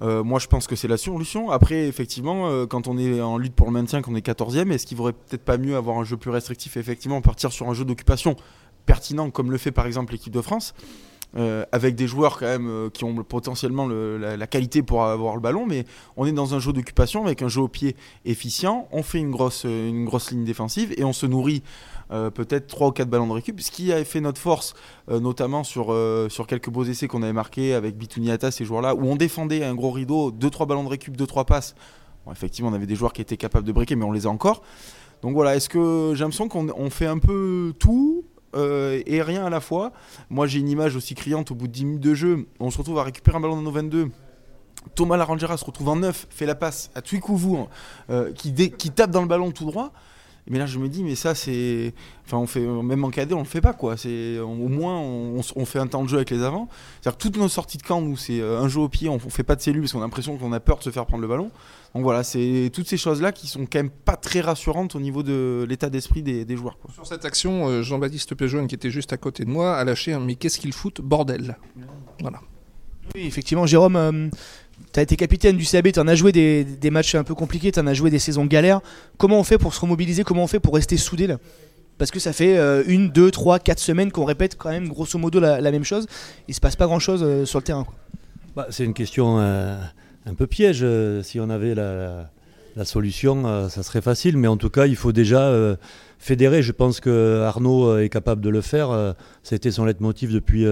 moi, 0.00 0.38
je 0.38 0.46
pense 0.46 0.66
que 0.66 0.76
c'est 0.76 0.88
la 0.88 0.96
solution. 0.96 1.50
Après, 1.50 1.86
effectivement, 1.86 2.66
quand 2.66 2.88
on 2.88 2.96
est 2.96 3.20
en 3.20 3.36
lutte 3.38 3.54
pour 3.54 3.66
le 3.66 3.72
maintien, 3.72 4.02
qu'on 4.02 4.14
est 4.14 4.26
14e, 4.26 4.70
est-ce 4.72 4.86
qu'il 4.86 4.96
vaudrait 4.96 5.12
peut-être 5.12 5.44
pas 5.44 5.58
mieux 5.58 5.76
avoir 5.76 5.98
un 5.98 6.04
jeu 6.04 6.16
plus 6.16 6.30
restrictif 6.30 6.76
effectivement 6.76 7.20
partir 7.20 7.52
sur 7.52 7.68
un 7.68 7.74
jeu 7.74 7.84
d'occupation 7.84 8.36
pertinent, 8.86 9.30
comme 9.30 9.50
le 9.50 9.58
fait 9.58 9.72
par 9.72 9.86
exemple 9.86 10.12
l'équipe 10.12 10.32
de 10.32 10.40
France? 10.40 10.74
Euh, 11.36 11.64
avec 11.70 11.94
des 11.94 12.08
joueurs 12.08 12.38
quand 12.38 12.46
même 12.46 12.68
euh, 12.68 12.90
qui 12.90 13.04
ont 13.04 13.14
potentiellement 13.22 13.86
la, 13.86 14.46
qualité 14.48 14.82
pour 14.82 15.04
avoir 15.04 15.36
le 15.36 15.40
ballon, 15.40 15.64
mais 15.64 15.84
on 16.16 16.26
est 16.26 16.32
dans 16.32 16.54
un 16.54 16.58
jeu 16.58 16.72
d'occupation 16.72 17.24
avec 17.24 17.40
un 17.42 17.48
jeu 17.48 17.60
au 17.60 17.68
pied 17.68 17.94
efficient, 18.24 18.88
on 18.90 19.04
fait 19.04 19.18
une 19.18 19.30
grosse, 19.30 19.64
une 19.64 20.04
grosse 20.04 20.32
ligne 20.32 20.44
défensive 20.44 20.92
et 20.96 21.04
on 21.04 21.12
se 21.12 21.26
nourrit 21.26 21.62
euh, 22.10 22.30
peut-être 22.30 22.66
3 22.66 22.88
ou 22.88 22.90
4 22.90 23.08
ballons 23.08 23.28
de 23.28 23.32
récup, 23.32 23.60
ce 23.60 23.70
qui 23.70 23.92
a 23.92 24.04
fait 24.04 24.20
notre 24.20 24.40
force, 24.40 24.74
notamment 25.08 25.62
sur, 25.62 25.96
sur 26.28 26.46
quelques 26.46 26.70
beaux 26.70 26.84
essais 26.84 27.06
qu'on 27.06 27.22
avait 27.22 27.32
marqués 27.32 27.74
avec 27.74 27.96
Bituniata, 27.96 28.50
ces 28.50 28.64
joueurs-là, 28.64 28.94
où 28.96 29.04
on 29.04 29.14
défendait 29.14 29.62
un 29.62 29.74
gros 29.74 29.92
rideau, 29.92 30.32
2-3 30.32 30.66
ballons 30.66 30.84
de 30.84 30.88
récup, 30.88 31.16
2-3 31.16 31.44
passes. 31.44 31.74
effectivement, 32.30 32.70
on 32.70 32.74
avait 32.74 32.86
des 32.86 32.96
joueurs 32.96 33.12
qui 33.12 33.22
étaient 33.22 33.36
capables 33.36 33.66
de 33.66 33.72
briquer, 33.72 33.94
mais 33.94 34.04
on 34.04 34.12
les 34.12 34.26
a 34.26 34.30
encore. 34.30 34.62
Donc 35.22 35.34
voilà, 35.34 35.54
est-ce 35.54 35.68
que 35.68 36.12
j'ai 36.14 36.24
l'impression 36.24 36.48
qu'on 36.48 36.90
fait 36.90 37.06
un 37.06 37.18
peu 37.18 37.74
tout 37.78 38.19
euh, 38.54 39.02
et 39.06 39.22
rien 39.22 39.46
à 39.46 39.50
la 39.50 39.60
fois. 39.60 39.92
Moi, 40.28 40.46
j'ai 40.46 40.58
une 40.58 40.68
image 40.68 40.96
aussi 40.96 41.14
criante 41.14 41.50
au 41.50 41.54
bout 41.54 41.66
de 41.66 41.72
10 41.72 41.84
minutes 41.84 42.02
de 42.02 42.14
jeu. 42.14 42.46
On 42.58 42.70
se 42.70 42.78
retrouve 42.78 42.98
à 42.98 43.04
récupérer 43.04 43.36
un 43.36 43.40
ballon 43.40 43.56
dans 43.56 43.62
nos 43.62 43.70
22. 43.70 44.10
Thomas 44.94 45.16
Larangera 45.16 45.56
se 45.56 45.64
retrouve 45.64 45.88
en 45.88 45.96
neuf, 45.96 46.26
fait 46.30 46.46
la 46.46 46.54
passe 46.54 46.90
à 46.94 47.02
Twikouvou, 47.02 47.68
euh, 48.08 48.32
qui, 48.32 48.52
qui 48.70 48.90
tape 48.90 49.10
dans 49.10 49.20
le 49.20 49.28
ballon 49.28 49.50
tout 49.50 49.66
droit. 49.66 49.92
Mais 50.50 50.58
là, 50.58 50.66
je 50.66 50.80
me 50.80 50.88
dis, 50.88 51.04
mais 51.04 51.14
ça, 51.14 51.36
c'est. 51.36 51.94
Enfin, 52.26 52.36
on 52.36 52.46
fait. 52.46 52.60
Même 52.60 53.04
en 53.04 53.10
cadet, 53.10 53.34
on 53.34 53.38
le 53.38 53.44
fait 53.44 53.60
pas, 53.60 53.72
quoi. 53.72 53.96
C'est, 53.96 54.40
au 54.40 54.68
moins, 54.68 54.98
on, 54.98 55.64
fait 55.64 55.78
un 55.78 55.86
temps 55.86 56.02
de 56.02 56.08
jeu 56.08 56.16
avec 56.16 56.30
les 56.30 56.42
avants. 56.42 56.68
C'est-à-dire 57.00 57.18
toutes 57.18 57.36
nos 57.36 57.48
sorties 57.48 57.78
de 57.78 57.84
camp, 57.84 58.00
nous, 58.00 58.16
c'est 58.16 58.40
euh, 58.40 58.58
un 58.58 58.68
jeu 58.68 58.80
au 58.80 58.88
pied, 58.88 59.08
on, 59.08 59.20
fait 59.20 59.44
pas 59.44 59.54
de 59.54 59.60
cellules 59.60 59.82
parce 59.82 59.92
qu'on 59.92 60.00
a 60.00 60.02
l'impression 60.02 60.36
qu'on 60.36 60.52
a 60.52 60.58
peur 60.58 60.78
de 60.78 60.82
se 60.82 60.90
faire 60.90 61.06
prendre 61.06 61.22
le 61.22 61.28
ballon. 61.28 61.52
Donc 61.94 62.02
voilà, 62.02 62.24
c'est 62.24 62.68
toutes 62.74 62.88
ces 62.88 62.96
choses-là 62.96 63.30
qui 63.30 63.46
sont 63.46 63.60
quand 63.60 63.78
même 63.78 63.90
pas 63.90 64.16
très 64.16 64.40
rassurantes 64.40 64.96
au 64.96 65.00
niveau 65.00 65.22
de 65.22 65.64
l'état 65.68 65.88
d'esprit 65.88 66.22
des, 66.22 66.56
joueurs. 66.56 66.78
Sur 66.92 67.06
cette 67.06 67.24
action, 67.24 67.68
euh, 67.68 67.82
Jean-Baptiste 67.82 68.34
Péjoine, 68.34 68.66
qui 68.66 68.74
était 68.74 68.90
juste 68.90 69.12
à 69.12 69.16
côté 69.16 69.44
de 69.44 69.50
moi, 69.50 69.76
a 69.76 69.84
lâché 69.84 70.12
un 70.12 70.20
Mais 70.20 70.34
qu'est-ce 70.34 70.58
qu'il 70.58 70.72
fout 70.72 71.00
Bordel? 71.00 71.56
Voilà. 72.20 72.40
Oui, 73.14 73.22
effectivement, 73.26 73.66
Jérôme. 73.66 73.96
Euh, 73.96 74.28
tu 74.92 74.98
as 74.98 75.02
été 75.02 75.16
capitaine 75.16 75.56
du 75.56 75.64
CAB, 75.64 75.92
tu 75.92 76.00
en 76.00 76.08
as 76.08 76.14
joué 76.14 76.32
des, 76.32 76.90
matchs 76.90 77.14
un 77.14 77.24
peu 77.24 77.34
compliqués, 77.34 77.72
tu 77.72 77.80
en 77.80 77.86
as 77.86 77.94
joué 77.94 78.10
des 78.10 78.18
saisons 78.18 78.44
galères. 78.44 78.80
Comment 79.18 79.38
on 79.38 79.44
fait 79.44 79.58
pour 79.58 79.74
se 79.74 79.80
remobiliser 79.80 80.24
Comment 80.24 80.44
on 80.44 80.46
fait 80.46 80.60
pour 80.60 80.74
rester 80.74 80.96
soudé 80.96 81.34
Parce 81.98 82.10
que 82.10 82.18
ça 82.18 82.32
fait 82.32 82.58
euh, 82.58 82.82
une, 82.86 83.10
deux, 83.10 83.30
trois, 83.30 83.58
quatre 83.58 83.78
semaines 83.78 84.10
qu'on 84.10 84.24
répète 84.24 84.56
quand 84.56 84.70
même 84.70 84.88
grosso 84.88 85.18
modo 85.18 85.38
la, 85.40 85.60
même 85.70 85.84
chose. 85.84 86.06
Il 86.48 86.54
se 86.54 86.60
passe 86.60 86.76
pas 86.76 86.86
grand 86.86 86.98
chose 86.98 87.22
euh, 87.22 87.44
sur 87.44 87.58
le 87.58 87.64
terrain. 87.64 87.86
Bah, 88.56 88.66
c'est 88.70 88.84
une 88.84 88.94
question 88.94 89.38
euh, 89.38 89.78
un 90.26 90.34
peu 90.34 90.46
piège. 90.46 90.84
si 91.22 91.38
on 91.38 91.50
avait 91.50 91.74
la, 91.74 92.30
solution, 92.84 93.68
ça 93.68 93.82
serait 93.82 94.00
facile. 94.00 94.36
Mais 94.36 94.48
en 94.48 94.56
tout 94.56 94.70
cas, 94.70 94.86
il 94.86 94.96
faut 94.96 95.12
déjà 95.12 95.52
fédérer. 96.18 96.62
Je 96.62 96.72
pense 96.72 96.98
que 96.98 97.42
Arnaud 97.42 97.98
est 97.98 98.08
capable 98.08 98.40
de 98.40 98.48
le 98.48 98.60
faire. 98.60 99.14
C'était 99.42 99.70
son 99.70 99.84
leitmotiv 99.84 100.32
depuis 100.32 100.66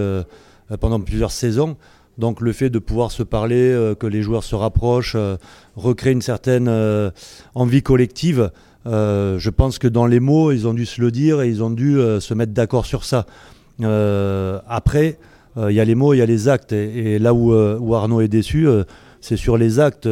pendant 0.79 0.99
plusieurs 0.99 1.31
saisons. 1.31 1.77
Donc 2.19 2.41
le 2.41 2.51
fait 2.51 2.69
de 2.69 2.79
pouvoir 2.79 3.11
se 3.11 3.23
parler, 3.23 3.71
euh, 3.71 3.95
que 3.95 4.05
les 4.05 4.21
joueurs 4.21 4.43
se 4.43 4.53
rapprochent, 4.53 5.15
euh, 5.15 5.37
recréer 5.77 6.11
une 6.11 6.21
certaine 6.21 6.67
euh, 6.67 7.11
envie 7.55 7.81
collective, 7.81 8.51
je 8.85 9.49
pense 9.49 9.77
que 9.77 9.87
dans 9.87 10.07
les 10.07 10.19
mots, 10.19 10.51
ils 10.51 10.67
ont 10.67 10.73
dû 10.73 10.85
se 10.85 10.99
le 10.99 11.11
dire 11.11 11.41
et 11.41 11.47
ils 11.47 11.61
ont 11.63 11.69
dû 11.69 11.99
se 12.19 12.33
mettre 12.33 12.53
d'accord 12.53 12.87
sur 12.87 13.03
ça. 13.03 13.27
après, 14.67 15.19
il 15.55 15.71
y 15.75 15.79
a 15.79 15.85
les 15.85 15.93
mots, 15.93 16.15
il 16.15 16.17
y 16.17 16.21
a 16.23 16.25
les 16.25 16.47
actes. 16.47 16.71
Et, 16.71 17.19
là 17.19 17.35
où, 17.35 17.53
où, 17.53 17.93
Arnaud 17.93 18.21
est 18.21 18.27
déçu, 18.27 18.67
c'est 19.21 19.37
sur 19.37 19.57
les 19.57 19.79
actes. 19.79 20.09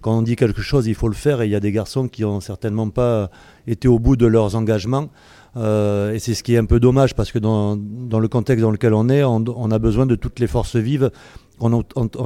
quand 0.00 0.16
on 0.16 0.22
dit 0.22 0.34
quelque 0.34 0.62
chose, 0.62 0.86
il 0.86 0.94
faut 0.94 1.08
le 1.08 1.14
faire. 1.14 1.42
Et 1.42 1.46
il 1.46 1.50
y 1.50 1.56
a 1.56 1.60
des 1.60 1.72
garçons 1.72 2.08
qui 2.08 2.22
n'ont 2.22 2.40
certainement 2.40 2.88
pas 2.88 3.28
été 3.66 3.86
au 3.86 3.98
bout 3.98 4.16
de 4.16 4.26
leurs 4.26 4.56
engagements. 4.56 5.10
Euh, 5.56 6.12
et 6.12 6.18
c'est 6.18 6.34
ce 6.34 6.42
qui 6.42 6.54
est 6.54 6.58
un 6.58 6.66
peu 6.66 6.80
dommage 6.80 7.14
parce 7.14 7.32
que 7.32 7.38
dans, 7.38 7.76
dans 7.76 8.20
le 8.20 8.28
contexte 8.28 8.62
dans 8.62 8.70
lequel 8.70 8.92
on 8.94 9.08
est, 9.08 9.24
on, 9.24 9.70
a 9.70 9.78
besoin 9.78 10.06
de 10.06 10.14
toutes 10.14 10.38
les 10.38 10.46
forces 10.46 10.76
vives. 10.76 11.10
On, 11.58 11.72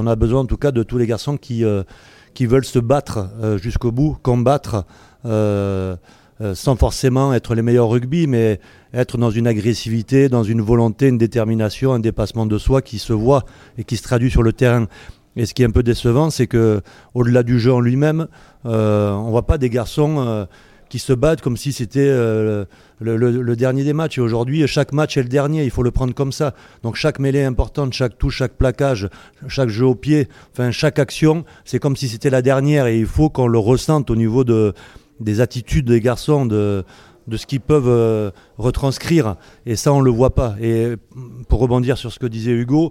a 0.06 0.16
besoin 0.16 0.40
en 0.40 0.46
tout 0.46 0.56
cas 0.56 0.72
de 0.72 0.82
tous 0.82 0.98
les 0.98 1.06
garçons 1.06 1.36
qui, 1.36 1.64
euh, 1.64 1.84
qui 2.34 2.46
veulent 2.46 2.64
se 2.64 2.80
battre 2.80 3.28
euh, 3.40 3.58
jusqu'au 3.58 3.92
bout, 3.92 4.16
combattre. 4.22 4.84
sans 6.54 6.74
forcément 6.76 7.34
être 7.34 7.54
les 7.54 7.62
meilleurs 7.62 7.90
rugby, 7.90 8.26
mais 8.26 8.60
être 8.94 9.18
dans 9.18 9.30
une 9.30 9.46
agressivité, 9.46 10.28
dans 10.28 10.42
une 10.42 10.62
volonté, 10.62 11.08
une 11.08 11.18
détermination, 11.18 11.92
un 11.92 12.00
dépassement 12.00 12.46
de 12.46 12.58
soi 12.58 12.82
qui 12.82 12.98
se 12.98 13.12
voit 13.12 13.44
et 13.76 13.84
qui 13.84 13.96
se 13.96 14.02
traduit 14.02 14.30
sur 14.30 14.42
le 14.42 14.52
terrain. 14.52 14.86
Et 15.36 15.46
ce 15.46 15.54
qui 15.54 15.62
est 15.62 15.66
un 15.66 15.70
peu 15.70 15.84
décevant, 15.84 16.30
c'est 16.30 16.48
que 16.48 16.80
au-delà 17.14 17.44
du 17.44 17.60
jeu 17.60 17.72
en 17.72 17.80
lui-même, 17.80 18.26
on 18.64 19.30
voit 19.30 19.46
pas 19.46 19.58
des 19.58 19.70
garçons 19.70 20.46
qui 20.90 20.98
se 20.98 21.12
battent 21.14 21.40
comme 21.40 21.56
si 21.56 21.72
c'était 21.72 22.00
euh, 22.00 22.66
le, 23.00 23.56
dernier 23.56 23.84
des 23.84 23.92
matchs. 23.94 24.18
Et 24.18 24.20
aujourd'hui, 24.20 24.66
chaque 24.66 24.92
match 24.92 25.16
est 25.16 25.22
le 25.22 25.28
dernier, 25.28 25.64
il 25.64 25.70
faut 25.70 25.84
le 25.84 25.92
prendre 25.92 26.12
comme 26.12 26.32
ça. 26.32 26.52
Donc 26.82 26.96
chaque 26.96 27.18
mêlée 27.20 27.44
importante, 27.44 27.94
chaque 27.94 28.18
touche, 28.18 28.38
chaque 28.38 28.54
plaquage, 28.54 29.08
chaque 29.46 29.68
jeu 29.68 29.86
au 29.86 29.94
pied, 29.94 30.28
enfin 30.52 30.72
chaque 30.72 30.98
action, 30.98 31.44
c'est 31.64 31.78
comme 31.78 31.96
si 31.96 32.08
c'était 32.08 32.28
la 32.28 32.42
dernière. 32.42 32.86
Et 32.88 32.98
il 32.98 33.06
faut 33.06 33.30
qu'on 33.30 33.46
le 33.46 33.58
ressente 33.58 34.10
au 34.10 34.16
niveau 34.16 34.42
de, 34.42 34.74
des 35.20 35.40
attitudes 35.40 35.86
des 35.86 36.00
garçons, 36.00 36.44
de, 36.44 36.84
de 37.28 37.36
ce 37.36 37.46
qu'ils 37.46 37.60
peuvent 37.60 37.88
euh, 37.88 38.32
retranscrire. 38.58 39.36
Et 39.66 39.76
ça, 39.76 39.92
on 39.92 40.00
ne 40.00 40.04
le 40.04 40.10
voit 40.10 40.34
pas. 40.34 40.56
Et 40.60 40.96
pour 41.48 41.60
rebondir 41.60 41.98
sur 41.98 42.12
ce 42.12 42.18
que 42.18 42.26
disait 42.26 42.50
Hugo, 42.50 42.90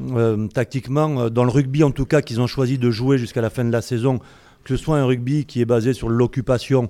euh, 0.00 0.48
tactiquement, 0.48 1.28
dans 1.28 1.44
le 1.44 1.50
rugby 1.50 1.84
en 1.84 1.90
tout 1.90 2.06
cas, 2.06 2.22
qu'ils 2.22 2.40
ont 2.40 2.46
choisi 2.46 2.78
de 2.78 2.90
jouer 2.90 3.18
jusqu'à 3.18 3.42
la 3.42 3.50
fin 3.50 3.66
de 3.66 3.70
la 3.70 3.82
saison, 3.82 4.18
que 4.64 4.74
ce 4.74 4.82
soit 4.82 4.96
un 4.96 5.04
rugby 5.04 5.44
qui 5.44 5.60
est 5.60 5.66
basé 5.66 5.92
sur 5.92 6.08
l'occupation, 6.08 6.88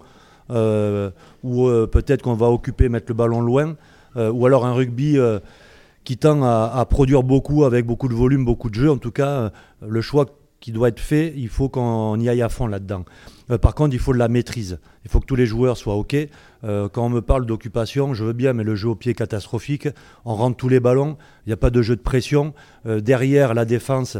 euh, 0.50 1.10
ou 1.42 1.68
euh, 1.68 1.86
peut-être 1.86 2.22
qu'on 2.22 2.34
va 2.34 2.50
occuper, 2.50 2.88
mettre 2.88 3.06
le 3.08 3.14
ballon 3.14 3.40
loin, 3.40 3.76
euh, 4.16 4.30
ou 4.30 4.46
alors 4.46 4.66
un 4.66 4.72
rugby 4.72 5.18
qui 6.04 6.18
tend 6.18 6.42
à, 6.42 6.84
produire 6.88 7.22
beaucoup 7.22 7.64
avec 7.64 7.86
beaucoup 7.86 8.08
de 8.08 8.14
volume, 8.14 8.44
beaucoup 8.44 8.70
de 8.70 8.74
jeux. 8.74 8.90
En 8.90 8.98
tout 8.98 9.10
cas, 9.10 9.50
le 9.86 10.00
choix 10.00 10.26
qui 10.60 10.72
doit 10.72 10.88
être 10.88 11.00
fait, 11.00 11.32
il 11.36 11.48
faut 11.48 11.68
qu'on 11.68 12.18
y 12.18 12.28
aille 12.28 12.42
à 12.42 12.48
fond 12.48 12.66
là-dedans. 12.66 13.04
par 13.60 13.74
contre, 13.74 13.94
il 13.94 13.98
faut 13.98 14.12
de 14.12 14.18
la 14.18 14.28
maîtrise. 14.28 14.78
Il 15.04 15.10
faut 15.10 15.20
que 15.20 15.26
tous 15.26 15.34
les 15.34 15.46
joueurs 15.46 15.76
soient 15.76 15.94
OK. 15.94 16.16
quand 16.62 17.06
on 17.06 17.08
me 17.08 17.20
parle 17.20 17.46
d'occupation, 17.46 18.14
je 18.14 18.24
veux 18.24 18.32
bien, 18.32 18.52
mais 18.52 18.64
le 18.64 18.74
jeu 18.74 18.88
au 18.90 18.94
pied 18.94 19.12
est 19.12 19.14
catastrophique. 19.14 19.88
On 20.24 20.34
rentre 20.34 20.56
tous 20.56 20.68
les 20.68 20.80
ballons. 20.80 21.16
Il 21.46 21.50
n'y 21.50 21.54
a 21.54 21.58
pas 21.58 21.70
de 21.70 21.80
jeu 21.80 21.96
de 21.96 22.02
pression. 22.02 22.52
derrière 22.84 23.54
la 23.54 23.64
défense, 23.64 24.18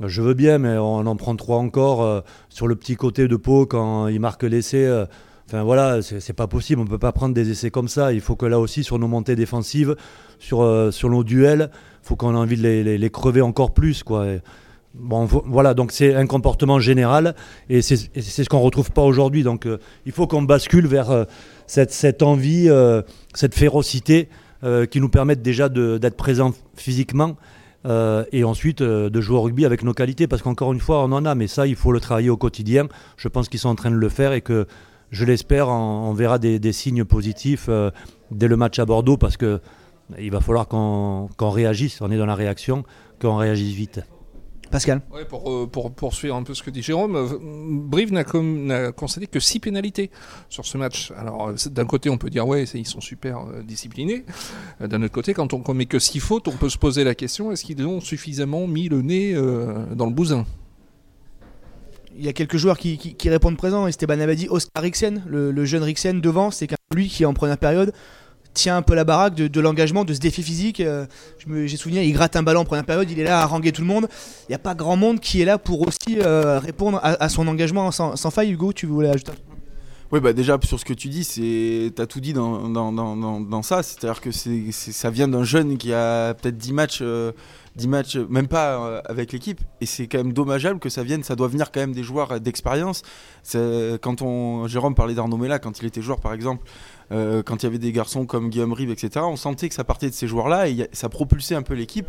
je 0.00 0.22
veux 0.22 0.34
bien, 0.34 0.58
mais 0.58 0.76
on 0.78 1.06
en 1.06 1.16
prend 1.16 1.34
trois 1.34 1.58
encore 1.58 2.22
sur 2.50 2.68
le 2.68 2.76
petit 2.76 2.94
côté 2.94 3.26
de 3.26 3.36
peau 3.36 3.66
quand 3.66 4.06
il 4.06 4.20
marque 4.20 4.44
l'essai. 4.44 5.06
Enfin 5.48 5.62
voilà, 5.62 6.02
c'est 6.02 6.32
pas 6.32 6.48
possible, 6.48 6.80
on 6.80 6.86
peut 6.86 6.98
pas 6.98 7.12
prendre 7.12 7.32
des 7.32 7.50
essais 7.50 7.70
comme 7.70 7.86
ça. 7.86 8.12
Il 8.12 8.20
faut 8.20 8.34
que 8.34 8.46
là 8.46 8.58
aussi, 8.58 8.82
sur 8.82 8.98
nos 8.98 9.06
montées 9.06 9.36
défensives, 9.36 9.94
sur, 10.40 10.62
euh, 10.62 10.90
sur 10.90 11.08
nos 11.08 11.22
duels, 11.22 11.70
il 11.72 12.08
faut 12.08 12.16
qu'on 12.16 12.34
ait 12.34 12.38
envie 12.38 12.56
de 12.56 12.62
les, 12.62 13.10
crever 13.10 13.42
encore 13.42 13.72
plus. 13.72 14.02
Quoi. 14.02 14.26
bon, 14.94 15.24
voilà, 15.24 15.74
donc 15.74 15.92
c'est 15.92 16.16
un 16.16 16.26
comportement 16.26 16.80
général 16.80 17.36
et 17.70 17.80
c'est 17.80 17.96
ce 17.96 18.48
qu'on 18.48 18.58
retrouve 18.58 18.90
pas 18.90 19.02
aujourd'hui. 19.02 19.44
Donc 19.44 19.66
euh, 19.66 19.78
il 20.04 20.10
faut 20.10 20.26
qu'on 20.26 20.42
bascule 20.42 20.88
vers 20.88 21.12
euh, 21.12 21.24
cette, 21.68 21.92
cette, 21.92 22.24
envie, 22.24 22.68
cette 23.32 23.54
férocité 23.54 24.28
qui 24.90 25.00
nous 25.00 25.08
permettent 25.08 25.42
déjà 25.42 25.68
d'être 25.68 26.16
présents 26.16 26.52
physiquement. 26.74 27.36
et 28.32 28.42
ensuite 28.42 28.82
de 28.82 29.20
jouer 29.20 29.36
au 29.36 29.42
rugby 29.42 29.64
avec 29.64 29.84
nos 29.84 29.94
qualités, 29.94 30.26
parce 30.26 30.42
qu'encore 30.42 30.72
une 30.72 30.80
fois, 30.80 31.04
on 31.04 31.12
en 31.12 31.24
a, 31.24 31.36
mais 31.36 31.46
ça, 31.46 31.68
il 31.68 31.76
faut 31.76 31.92
le 31.92 32.00
travailler 32.00 32.30
au 32.30 32.36
quotidien. 32.36 32.88
Je 33.16 33.28
pense 33.28 33.48
qu'ils 33.48 33.60
sont 33.60 33.68
en 33.68 33.76
train 33.76 33.92
de 33.92 33.96
le 33.96 34.08
faire 34.08 34.32
et 34.32 34.40
que 34.40 34.66
je 35.10 35.24
l'espère, 35.24 35.68
on, 35.68 36.12
verra 36.12 36.38
des, 36.38 36.72
signes 36.72 37.04
positifs 37.04 37.66
euh, 37.68 37.90
dès 38.30 38.48
le 38.48 38.56
match 38.56 38.78
à 38.78 38.84
Bordeaux 38.84 39.16
parce 39.16 39.36
que 39.36 39.60
il 40.18 40.30
va 40.30 40.40
falloir 40.40 40.68
qu'on 40.68 41.50
réagisse. 41.50 42.00
On 42.00 42.10
est 42.10 42.18
dans 42.18 42.26
la 42.26 42.36
réaction, 42.36 42.84
qu'on 43.20 43.36
réagisse 43.36 43.74
vite. 43.74 44.00
Pascal 44.70 45.00
pour, 45.28 45.50
euh, 45.50 45.66
pour, 45.68 45.92
poursuivre 45.92 46.34
un 46.34 46.42
peu 46.42 46.52
ce 46.52 46.62
que 46.62 46.70
dit 46.70 46.82
Jérôme, 46.82 47.14
euh, 47.14 47.38
Brive 47.40 48.12
n'a 48.12 48.24
concédé 48.92 49.28
que 49.28 49.38
6 49.38 49.60
pénalités 49.60 50.10
sur 50.48 50.66
ce 50.66 50.76
match. 50.76 51.12
Alors, 51.16 51.52
d'un 51.70 51.84
côté, 51.84 52.10
on 52.10 52.18
peut 52.18 52.30
dire, 52.30 52.46
ouais, 52.46 52.64
ils 52.64 52.86
sont 52.86 53.00
super 53.00 53.46
disciplinés. 53.64 54.24
D'un 54.80 55.02
autre 55.02 55.14
côté, 55.14 55.34
quand 55.34 55.54
on 55.54 55.60
commet 55.60 55.86
que 55.86 56.00
6 56.00 56.18
fautes, 56.18 56.48
on 56.48 56.56
peut 56.56 56.68
se 56.68 56.78
poser 56.78 57.04
la 57.04 57.14
question 57.14 57.52
est-ce 57.52 57.64
qu'ils 57.64 57.84
ont 57.86 58.00
suffisamment 58.00 58.66
mis 58.66 58.88
le 58.88 59.02
nez 59.02 59.34
dans 59.34 60.06
le 60.06 60.12
bousin? 60.12 60.44
Il 62.18 62.24
y 62.24 62.28
a 62.28 62.32
quelques 62.32 62.56
joueurs 62.56 62.78
qui, 62.78 63.16
répondent 63.26 63.56
présent. 63.56 63.86
Esteban 63.86 64.20
Abadi, 64.20 64.48
Oscar 64.48 64.82
Rixen, 64.82 65.22
le, 65.26 65.64
jeune 65.64 65.82
Rixen 65.82 66.20
devant, 66.20 66.50
c'est 66.50 66.68
lui 66.94 67.08
qui 67.08 67.24
en 67.24 67.34
première 67.34 67.58
période 67.58 67.92
tient 68.54 68.78
un 68.78 68.82
peu 68.82 68.94
la 68.94 69.04
baraque 69.04 69.34
de, 69.34 69.60
l'engagement, 69.60 70.04
de 70.04 70.14
ce 70.14 70.18
défi 70.18 70.42
physique. 70.42 70.80
Euh, 70.80 71.06
j'ai 71.66 71.76
souvenir, 71.76 72.02
il 72.02 72.12
gratte 72.12 72.36
un 72.36 72.42
ballon 72.42 72.60
en 72.60 72.64
première 72.64 72.86
période, 72.86 73.10
il 73.10 73.20
est 73.20 73.24
là 73.24 73.40
à 73.40 73.42
haranguer 73.42 73.70
tout 73.70 73.82
le 73.82 73.86
monde. 73.86 74.08
Il 74.48 74.52
n'y 74.52 74.54
a 74.54 74.58
pas 74.58 74.74
grand 74.74 74.96
monde 74.96 75.20
qui 75.20 75.42
est 75.42 75.44
là 75.44 75.58
pour 75.58 75.86
aussi 75.86 76.18
euh, 76.18 76.58
répondre 76.58 76.98
à, 77.02 77.28
son 77.28 77.46
engagement 77.46 77.90
sans, 77.90 78.30
faille. 78.30 78.52
Hugo, 78.52 78.72
tu 78.72 78.86
voulais 78.86 79.10
ajouter 79.10 79.32
oui, 80.12 80.20
bah 80.20 80.32
déjà 80.32 80.56
sur 80.62 80.78
ce 80.78 80.84
que 80.84 80.92
tu 80.92 81.08
dis, 81.08 81.24
c'est 81.24 82.00
as 82.00 82.06
tout 82.06 82.20
dit 82.20 82.32
dans, 82.32 83.62
ça. 83.62 83.82
C'est-à-dire 83.82 84.20
que 84.20 84.30
ça 84.30 85.10
vient 85.10 85.26
d'un 85.26 85.42
jeune 85.42 85.78
qui 85.78 85.92
a 85.92 86.32
peut-être 86.34 86.56
10 86.56 86.72
matchs 86.72 86.98
euh, 87.02 87.32
10 87.76 87.88
matchs, 87.88 88.16
même 88.16 88.48
pas 88.48 88.80
euh, 88.80 89.00
avec 89.04 89.32
l'équipe. 89.32 89.60
Et 89.80 89.86
c'est 89.86 90.06
quand 90.06 90.18
même 90.18 90.32
dommageable 90.32 90.80
que 90.80 90.88
ça 90.88 91.02
vienne, 91.02 91.22
ça 91.22 91.36
doit 91.36 91.48
venir 91.48 91.70
quand 91.70 91.80
même 91.80 91.92
des 91.92 92.02
joueurs 92.02 92.40
d'expérience. 92.40 93.02
Quand 93.52 94.22
on, 94.22 94.66
Jérôme 94.66 94.94
parlait 94.94 95.14
d'Arnaud 95.14 95.36
Mella, 95.36 95.58
quand 95.58 95.80
il 95.80 95.86
était 95.86 96.02
joueur 96.02 96.20
par 96.20 96.32
exemple, 96.32 96.66
euh, 97.12 97.42
quand 97.42 97.62
il 97.62 97.66
y 97.66 97.68
avait 97.68 97.78
des 97.78 97.92
garçons 97.92 98.26
comme 98.26 98.50
Guillaume 98.50 98.72
Rive, 98.72 98.90
etc., 98.90 99.24
on 99.28 99.36
sentait 99.36 99.68
que 99.68 99.74
ça 99.74 99.84
partait 99.84 100.08
de 100.08 100.14
ces 100.14 100.26
joueurs-là 100.26 100.68
et 100.68 100.88
ça 100.92 101.08
propulsait 101.08 101.54
un 101.54 101.62
peu 101.62 101.74
l'équipe. 101.74 102.08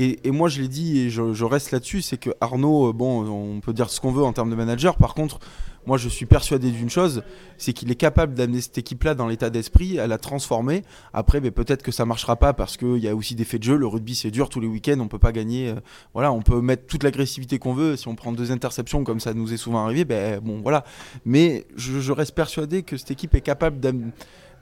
Et, 0.00 0.30
moi 0.30 0.48
je 0.48 0.62
l'ai 0.62 0.68
dit 0.68 1.00
et 1.00 1.10
je, 1.10 1.32
je 1.32 1.44
reste 1.44 1.72
là-dessus, 1.72 2.02
c'est 2.02 2.18
que 2.18 2.30
Arnaud, 2.40 2.90
euh, 2.90 2.92
bon, 2.92 3.26
on 3.26 3.60
peut 3.60 3.72
dire 3.72 3.90
ce 3.90 4.00
qu'on 4.00 4.12
veut 4.12 4.22
en 4.22 4.32
termes 4.32 4.50
de 4.50 4.54
manager, 4.54 4.96
par 4.96 5.14
contre, 5.14 5.40
moi, 5.88 5.96
je 5.96 6.10
suis 6.10 6.26
persuadé 6.26 6.70
d'une 6.70 6.90
chose, 6.90 7.22
c'est 7.56 7.72
qu'il 7.72 7.90
est 7.90 7.96
capable 7.96 8.34
d'amener 8.34 8.60
cette 8.60 8.76
équipe-là 8.76 9.14
dans 9.14 9.26
l'état 9.26 9.48
d'esprit, 9.48 9.98
à 9.98 10.06
la 10.06 10.18
transformer. 10.18 10.82
Après, 11.14 11.40
peut-être 11.40 11.82
que 11.82 11.92
ça 11.92 12.04
marchera 12.04 12.36
pas 12.36 12.52
parce 12.52 12.76
qu'il 12.76 12.98
y 12.98 13.08
a 13.08 13.16
aussi 13.16 13.34
des 13.34 13.44
faits 13.44 13.60
de 13.60 13.64
jeu. 13.64 13.76
Le 13.78 13.86
rugby, 13.86 14.14
c'est 14.14 14.30
dur 14.30 14.50
tous 14.50 14.60
les 14.60 14.66
week-ends. 14.66 14.98
On 15.00 15.08
peut 15.08 15.18
pas 15.18 15.32
gagner. 15.32 15.70
Euh, 15.70 15.76
voilà, 16.12 16.30
on 16.30 16.42
peut 16.42 16.60
mettre 16.60 16.86
toute 16.86 17.04
l'agressivité 17.04 17.58
qu'on 17.58 17.72
veut. 17.72 17.96
Si 17.96 18.06
on 18.06 18.14
prend 18.16 18.32
deux 18.32 18.52
interceptions 18.52 19.02
comme 19.02 19.18
ça 19.18 19.32
nous 19.32 19.54
est 19.54 19.56
souvent 19.56 19.82
arrivé, 19.82 20.04
ben 20.04 20.40
bon, 20.40 20.60
voilà. 20.60 20.84
Mais 21.24 21.64
je, 21.76 22.12
reste 22.12 22.34
persuadé 22.34 22.82
que 22.82 22.98
cette 22.98 23.12
équipe 23.12 23.34
est 23.34 23.40
capable 23.40 23.80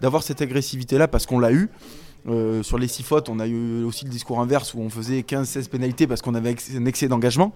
d'avoir 0.01 0.23
cette 0.23 0.43
agressivité-là 0.43 1.09
parce 1.09 1.27
qu'on 1.27 1.41
l'a 1.41 1.51
eu. 1.51 1.71
Euh, 2.29 2.63
sur 2.63 2.79
les 2.79 2.89
six 2.89 3.03
fautes, 3.03 3.29
on 3.29 3.39
a 3.39 3.47
eu 3.47 3.85
aussi 3.85 4.05
le 4.05 4.11
discours 4.11 4.41
inverse 4.41 4.75
où 4.75 4.81
on 4.81 4.91
faisait 4.91 5.21
15-16 5.21 5.69
pénalités 5.69 6.07
parce 6.07 6.23
qu'on 6.23 6.35
avait 6.35 6.55
un 6.75 6.87
excès 6.87 7.09
d'engagement. 7.09 7.53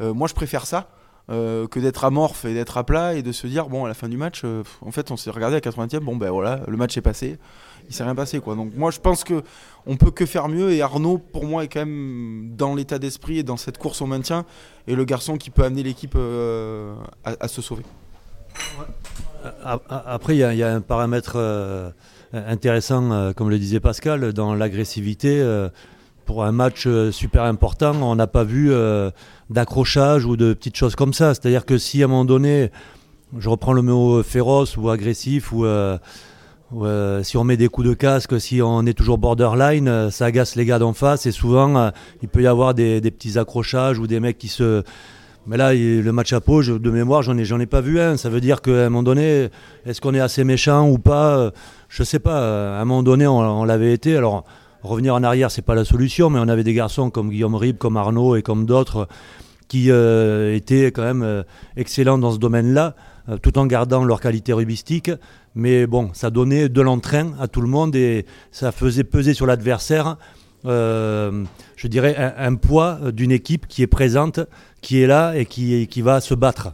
Euh, 0.00 0.14
moi, 0.14 0.28
je 0.28 0.34
préfère 0.34 0.66
ça. 0.66 0.88
Euh, 1.30 1.68
que 1.68 1.78
d'être 1.78 2.04
amorphe 2.04 2.44
et 2.46 2.52
d'être 2.52 2.76
à 2.76 2.82
plat 2.82 3.14
et 3.14 3.22
de 3.22 3.30
se 3.30 3.46
dire 3.46 3.68
bon 3.68 3.84
à 3.84 3.88
la 3.88 3.94
fin 3.94 4.08
du 4.08 4.16
match 4.16 4.42
en 4.44 4.90
fait 4.90 5.12
on 5.12 5.16
s'est 5.16 5.30
regardé 5.30 5.54
à 5.54 5.60
80e 5.60 6.00
bon 6.00 6.16
ben 6.16 6.32
voilà 6.32 6.62
le 6.66 6.76
match 6.76 6.96
est 6.96 7.00
passé 7.00 7.38
il 7.88 7.94
s'est 7.94 8.02
rien 8.02 8.16
passé 8.16 8.40
quoi 8.40 8.56
donc 8.56 8.74
moi 8.74 8.90
je 8.90 8.98
pense 8.98 9.22
que 9.22 9.44
on 9.86 9.96
peut 9.96 10.10
que 10.10 10.26
faire 10.26 10.48
mieux 10.48 10.72
et 10.72 10.82
Arnaud 10.82 11.18
pour 11.18 11.44
moi 11.44 11.62
est 11.62 11.68
quand 11.68 11.78
même 11.78 12.50
dans 12.56 12.74
l'état 12.74 12.98
d'esprit 12.98 13.38
et 13.38 13.42
dans 13.44 13.56
cette 13.56 13.78
course 13.78 14.02
au 14.02 14.06
maintien 14.06 14.44
et 14.88 14.96
le 14.96 15.04
garçon 15.04 15.36
qui 15.36 15.50
peut 15.50 15.62
amener 15.62 15.84
l'équipe 15.84 16.18
à, 17.24 17.46
se 17.46 17.62
sauver 17.62 17.84
après 19.88 20.34
il 20.34 20.40
y, 20.40 20.62
a 20.64 20.74
un 20.74 20.80
paramètre 20.80 21.38
intéressant 22.32 23.32
comme 23.34 23.50
le 23.50 23.58
disait 23.58 23.80
Pascal 23.80 24.32
dans 24.32 24.54
l'agressivité 24.54 25.42
pour 26.24 26.44
un 26.44 26.52
match 26.52 26.84
euh, 26.86 27.10
super 27.10 27.42
important, 27.42 27.94
on 28.02 28.16
n'a 28.16 28.26
pas 28.26 28.44
vu 28.44 28.72
euh, 28.72 29.10
d'accrochage 29.50 30.24
ou 30.24 30.36
de 30.36 30.52
petites 30.54 30.76
choses 30.76 30.96
comme 30.96 31.12
ça. 31.12 31.34
C'est-à-dire 31.34 31.66
que 31.66 31.78
si 31.78 32.02
à 32.02 32.06
un 32.06 32.08
moment 32.08 32.24
donné, 32.24 32.70
je 33.38 33.48
reprends 33.48 33.72
le 33.72 33.82
mot 33.82 34.18
euh, 34.18 34.22
féroce 34.22 34.76
ou 34.76 34.88
agressif, 34.88 35.52
ou, 35.52 35.66
si 37.22 37.36
on 37.36 37.44
met 37.44 37.58
des 37.58 37.68
coups 37.68 37.86
de 37.86 37.94
casque, 37.94 38.40
si 38.40 38.62
on 38.62 38.86
est 38.86 38.94
toujours 38.94 39.18
borderline, 39.18 40.10
ça 40.10 40.24
agace 40.26 40.56
les 40.56 40.64
gars 40.64 40.78
d'en 40.78 40.94
face. 40.94 41.26
Et 41.26 41.32
souvent, 41.32 41.92
il 42.22 42.28
peut 42.28 42.42
y 42.42 42.46
avoir 42.46 42.72
des, 42.72 43.02
petits 43.02 43.38
accrochages 43.38 43.98
ou 43.98 44.06
des 44.06 44.20
mecs 44.20 44.38
qui 44.38 44.48
se... 44.48 44.82
Mais 45.46 45.56
là, 45.56 45.74
le 45.74 46.10
match 46.12 46.32
à 46.32 46.40
peau, 46.40 46.62
de 46.62 46.90
mémoire, 46.90 47.22
j'en 47.22 47.36
ai, 47.36 47.42
ai 47.42 47.66
pas 47.66 47.80
vu 47.80 48.00
un. 48.00 48.16
Ça 48.16 48.30
veut 48.30 48.40
dire 48.40 48.62
qu'à 48.62 48.86
un 48.86 48.90
moment 48.90 49.02
donné, 49.02 49.48
est-ce 49.84 50.00
qu'on 50.00 50.14
est 50.14 50.20
assez 50.20 50.44
méchant 50.44 50.88
ou 50.88 50.98
pas? 50.98 51.50
Je 51.88 52.04
sais 52.04 52.20
pas. 52.20 52.78
À 52.78 52.80
un 52.80 52.84
moment 52.84 53.02
donné, 53.02 53.26
on, 53.26 53.64
l'avait 53.64 53.92
été. 53.92 54.16
Alors, 54.16 54.44
revenir 54.82 55.14
en 55.14 55.22
arrière, 55.22 55.50
c'est 55.50 55.62
pas 55.62 55.74
la 55.74 55.84
solution, 55.84 56.30
mais 56.30 56.38
on 56.38 56.48
avait 56.48 56.64
des 56.64 56.74
garçons 56.74 57.10
comme 57.10 57.30
Guillaume 57.30 57.56
Rib, 57.56 57.76
comme 57.78 57.96
Arnaud 57.96 58.36
et 58.36 58.42
comme 58.42 58.66
d'autres 58.66 59.08
qui 59.72 59.90
euh, 59.90 60.54
étaient 60.54 60.92
quand 60.92 61.02
même 61.02 61.22
euh, 61.22 61.44
excellents 61.78 62.18
dans 62.18 62.32
ce 62.32 62.38
domaine-là, 62.38 62.94
euh, 63.30 63.38
tout 63.38 63.56
en 63.56 63.64
gardant 63.64 64.04
leur 64.04 64.20
qualité 64.20 64.52
rubistique. 64.52 65.10
Mais 65.54 65.86
bon, 65.86 66.10
ça 66.12 66.28
donnait 66.28 66.68
de 66.68 66.82
l'entrain 66.82 67.32
à 67.40 67.48
tout 67.48 67.62
le 67.62 67.68
monde 67.68 67.96
et 67.96 68.26
ça 68.50 68.70
faisait 68.70 69.02
peser 69.02 69.32
sur 69.32 69.46
l'adversaire, 69.46 70.18
je 70.64 71.86
dirais, 71.86 72.16
un, 72.16 72.54
poids 72.54 72.98
d'une 73.12 73.32
équipe 73.32 73.66
qui 73.66 73.82
est 73.82 73.86
présente, 73.86 74.40
qui 74.80 75.02
est 75.02 75.06
là 75.06 75.34
et 75.34 75.46
qui, 75.46 75.86
qui 75.88 76.02
va 76.02 76.20
se 76.20 76.34
battre. 76.34 76.72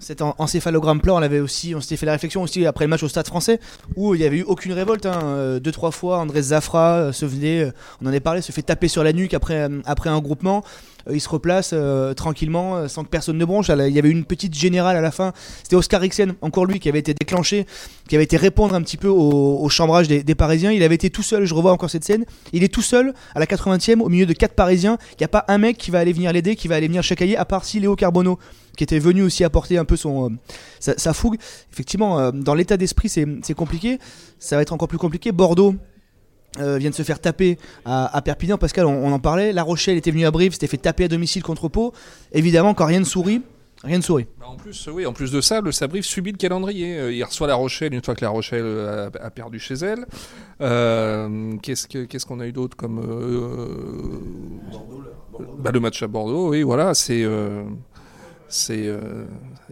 Cet 0.00 0.22
encéphalogramme 0.22 1.00
plan, 1.02 1.18
on 1.18 1.22
avait 1.22 1.40
aussi, 1.40 1.74
on 1.74 1.80
s'était 1.82 1.98
fait 1.98 2.06
la 2.06 2.12
réflexion 2.12 2.42
aussi 2.42 2.64
après 2.64 2.86
le 2.86 2.88
match 2.88 3.02
au 3.02 3.08
Stade 3.08 3.26
Français 3.26 3.60
où 3.96 4.14
il 4.14 4.20
n'y 4.20 4.26
avait 4.26 4.38
eu 4.38 4.42
aucune 4.42 4.72
révolte. 4.72 5.04
Hein. 5.04 5.20
Euh, 5.24 5.60
deux 5.60 5.72
trois 5.72 5.90
fois, 5.90 6.18
André 6.18 6.40
Zafra 6.40 6.94
euh, 6.94 7.12
se 7.12 7.26
venait, 7.26 7.64
euh, 7.64 7.72
on 8.02 8.06
en 8.06 8.12
est 8.12 8.20
parlé, 8.20 8.40
se 8.40 8.50
fait 8.50 8.62
taper 8.62 8.88
sur 8.88 9.04
la 9.04 9.12
nuque 9.12 9.34
après 9.34 9.68
après 9.84 10.08
un 10.08 10.20
groupement. 10.20 10.64
Il 11.10 11.20
se 11.20 11.28
replace 11.28 11.74
tranquillement 12.16 12.88
sans 12.88 13.04
que 13.04 13.08
personne 13.08 13.38
ne 13.38 13.44
bronche. 13.44 13.68
Il 13.68 13.94
y 13.94 13.98
avait 13.98 14.10
une 14.10 14.24
petite 14.24 14.54
générale 14.54 14.96
à 14.96 15.00
la 15.00 15.10
fin. 15.10 15.32
C'était 15.62 15.76
Oscar 15.76 16.00
Rixen, 16.00 16.34
encore 16.40 16.66
lui, 16.66 16.80
qui 16.80 16.88
avait 16.88 16.98
été 16.98 17.14
déclenché, 17.14 17.66
qui 18.08 18.14
avait 18.14 18.24
été 18.24 18.36
répondre 18.36 18.74
un 18.74 18.82
petit 18.82 18.96
peu 18.96 19.08
au, 19.08 19.68
chambrage 19.68 20.08
des, 20.08 20.34
Parisiens. 20.34 20.72
Il 20.72 20.82
avait 20.82 20.94
été 20.94 21.10
tout 21.10 21.22
seul. 21.22 21.44
Je 21.44 21.54
revois 21.54 21.72
encore 21.72 21.90
cette 21.90 22.04
scène. 22.04 22.24
Il 22.52 22.62
est 22.64 22.72
tout 22.72 22.82
seul 22.82 23.14
à 23.34 23.40
la 23.40 23.46
80e 23.46 24.00
au 24.00 24.08
milieu 24.08 24.26
de 24.26 24.32
quatre 24.32 24.54
Parisiens. 24.54 24.98
Il 25.12 25.16
n'y 25.20 25.24
a 25.24 25.28
pas 25.28 25.44
un 25.48 25.58
mec 25.58 25.76
qui 25.76 25.90
va 25.90 25.98
aller 25.98 26.12
venir 26.12 26.32
l'aider, 26.32 26.56
qui 26.56 26.68
va 26.68 26.76
aller 26.76 26.88
venir 26.88 27.02
chacailler, 27.02 27.36
à 27.36 27.44
part 27.44 27.64
si 27.64 27.80
Léo 27.80 27.96
Carbonneau 27.96 28.38
qui 28.76 28.84
était 28.84 28.98
venu 28.98 29.22
aussi 29.22 29.44
apporter 29.44 29.76
un 29.76 29.84
peu 29.84 29.96
son, 29.96 30.30
euh, 30.30 30.94
sa, 30.96 31.12
fougue. 31.12 31.36
Effectivement, 31.72 32.18
euh, 32.18 32.30
dans 32.30 32.54
l'état 32.54 32.76
d'esprit, 32.76 33.08
c'est 33.08 33.54
compliqué. 33.54 33.98
Ça 34.38 34.56
va 34.56 34.62
être 34.62 34.72
encore 34.72 34.88
plus 34.88 34.96
compliqué. 34.96 35.32
Bordeaux. 35.32 35.74
Euh, 36.58 36.78
vient 36.78 36.90
de 36.90 36.94
se 36.94 37.02
faire 37.02 37.20
taper 37.20 37.58
à, 37.84 38.20
Perpignan. 38.24 38.58
Pascal, 38.58 38.86
on, 38.86 39.12
en 39.12 39.18
parlait. 39.18 39.52
La 39.52 39.62
Rochelle 39.62 39.96
était 39.96 40.10
venue 40.10 40.26
à 40.26 40.30
Brive, 40.30 40.52
s'était 40.52 40.66
fait 40.66 40.78
taper 40.78 41.04
à 41.04 41.08
domicile 41.08 41.42
contre 41.42 41.68
Pau. 41.68 41.92
Évidemment, 42.32 42.74
quand 42.74 42.86
rien 42.86 43.00
ne 43.00 43.04
sourit, 43.04 43.42
Rien 43.82 43.96
ne 43.96 44.02
sourit. 44.02 44.26
Bah, 44.38 44.44
en 44.46 44.56
plus, 44.56 44.90
oui, 44.92 45.06
en 45.06 45.14
plus 45.14 45.32
de 45.32 45.40
ça, 45.40 45.62
le 45.62 45.72
Sabrive 45.72 46.02
subit 46.02 46.32
le 46.32 46.36
calendrier. 46.36 47.16
Il 47.16 47.24
reçoit 47.24 47.46
La 47.46 47.54
Rochelle 47.54 47.94
une 47.94 48.04
fois 48.04 48.14
que 48.14 48.22
La 48.22 48.28
Rochelle 48.28 49.10
a, 49.18 49.30
perdu 49.30 49.58
chez 49.58 49.74
elle. 49.76 50.04
Qu'est-ce 51.62 52.26
qu'on 52.26 52.40
a 52.40 52.46
eu 52.46 52.52
d'autre 52.52 52.76
comme 52.76 53.00
bah, 55.60 55.70
le 55.72 55.80
match 55.80 56.02
à 56.02 56.08
Bordeaux 56.08 56.50
Oui, 56.50 56.60
voilà, 56.60 56.92
c'est 56.92 57.24
c'est 58.50 58.78
il 58.78 58.88
euh, 58.88 59.24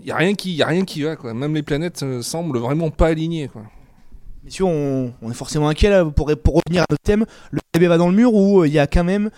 y 0.05 0.11
a 0.13 0.17
rien 0.17 0.35
qui 0.35 0.55
y 0.55 0.63
a 0.63 0.67
rien 0.67 0.85
qui 0.85 1.03
va 1.03 1.17
quoi. 1.17 1.35
Même 1.35 1.55
les 1.55 1.63
planètes 1.63 2.03
euh, 2.03 2.23
semblent 2.23 2.59
vraiment 2.59 2.91
pas 2.91 3.09
alignées 3.09 3.49
quoi. 3.49 3.63
On, 4.61 5.13
est 5.31 5.35
forcément 5.35 5.69
inquiet 5.69 5.91
là 5.91 6.05
pour, 6.05 6.31
pour 6.43 6.63
revenir 6.65 6.83
à 6.83 6.87
notre 6.91 7.03
thème. 7.03 7.25
Le 7.51 7.61
bébé 7.73 7.89
va 7.89 7.99
dans 7.99 8.09
le 8.09 8.15
mur 8.15 8.35
ou 8.35 8.65
il 8.65 8.73
y 8.73 8.79
a 8.79 8.87
quand 8.87 9.05
même 9.05 9.31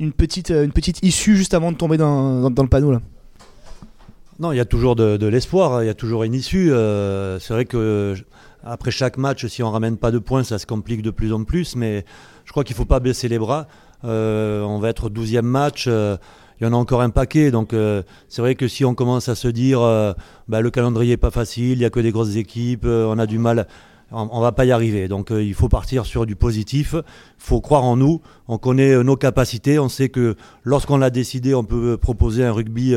une 0.00 0.12
petite, 0.12 0.50
une 0.50 0.72
petite 0.72 1.04
issue 1.04 1.36
juste 1.36 1.54
avant 1.54 1.70
de 1.70 1.76
tomber 1.76 1.98
dans, 1.98 2.48
le 2.48 2.68
panneau 2.68 2.90
là? 2.90 3.00
Non, 4.40 4.52
il 4.52 4.56
y 4.56 4.60
a 4.60 4.64
toujours 4.64 4.96
de, 4.96 5.26
l'espoir, 5.26 5.74
hein. 5.74 5.84
il 5.84 5.86
y 5.86 5.90
a 5.90 5.94
toujours 5.94 6.24
une 6.24 6.32
issue. 6.32 6.72
Euh, 6.72 7.38
c'est 7.38 7.52
vrai 7.52 7.66
que 7.66 8.14
après 8.64 8.90
chaque 8.90 9.18
match, 9.18 9.46
si 9.46 9.62
on 9.62 9.70
ramène 9.70 9.98
pas 9.98 10.10
de 10.10 10.18
points, 10.18 10.42
ça 10.44 10.58
se 10.58 10.66
complique 10.66 11.02
de 11.02 11.10
plus 11.10 11.34
en 11.34 11.44
plus. 11.44 11.76
Mais 11.76 12.06
je 12.46 12.50
crois 12.50 12.64
qu'il 12.64 12.74
faut 12.74 12.86
pas 12.86 13.00
baisser 13.00 13.28
les 13.28 13.38
bras. 13.38 13.68
on 14.02 14.78
va 14.80 14.88
être 14.88 15.10
12e 15.10 15.42
match 15.42 15.86
il 15.86 16.64
y 16.64 16.66
en 16.66 16.72
a 16.72 16.76
encore 16.76 17.02
un 17.02 17.10
paquet. 17.10 17.50
Donc 17.50 17.74
c'est 18.28 18.40
vrai 18.40 18.54
que 18.54 18.66
si 18.66 18.86
on 18.86 18.94
commence 18.94 19.28
à 19.28 19.34
se 19.34 19.48
dire 19.48 19.80
bah, 20.48 20.62
le 20.62 20.70
calendrier 20.70 21.12
n'est 21.12 21.18
pas 21.18 21.30
facile, 21.30 21.72
il 21.72 21.78
n'y 21.78 21.84
a 21.84 21.90
que 21.90 22.00
des 22.00 22.10
grosses 22.10 22.36
équipes, 22.36 22.86
on 22.86 23.18
a 23.18 23.26
du 23.26 23.38
mal 23.38 23.66
on, 24.12 24.38
ne 24.38 24.42
va 24.42 24.52
pas 24.52 24.64
y 24.64 24.72
arriver. 24.72 25.08
Donc 25.08 25.30
il 25.30 25.54
faut 25.54 25.68
partir 25.68 26.06
sur 26.06 26.26
du 26.26 26.36
positif. 26.36 26.94
Il 26.94 27.02
faut 27.38 27.60
croire 27.60 27.84
en 27.84 27.96
nous. 27.96 28.20
On 28.48 28.58
connaît 28.58 29.02
nos 29.02 29.16
capacités. 29.16 29.78
On 29.78 29.88
sait 29.88 30.08
que 30.08 30.36
lorsqu'on 30.64 31.02
a 31.02 31.10
décidé, 31.10 31.54
on 31.54 31.64
peut 31.64 31.96
proposer 31.96 32.44
un 32.44 32.52
rugby 32.52 32.94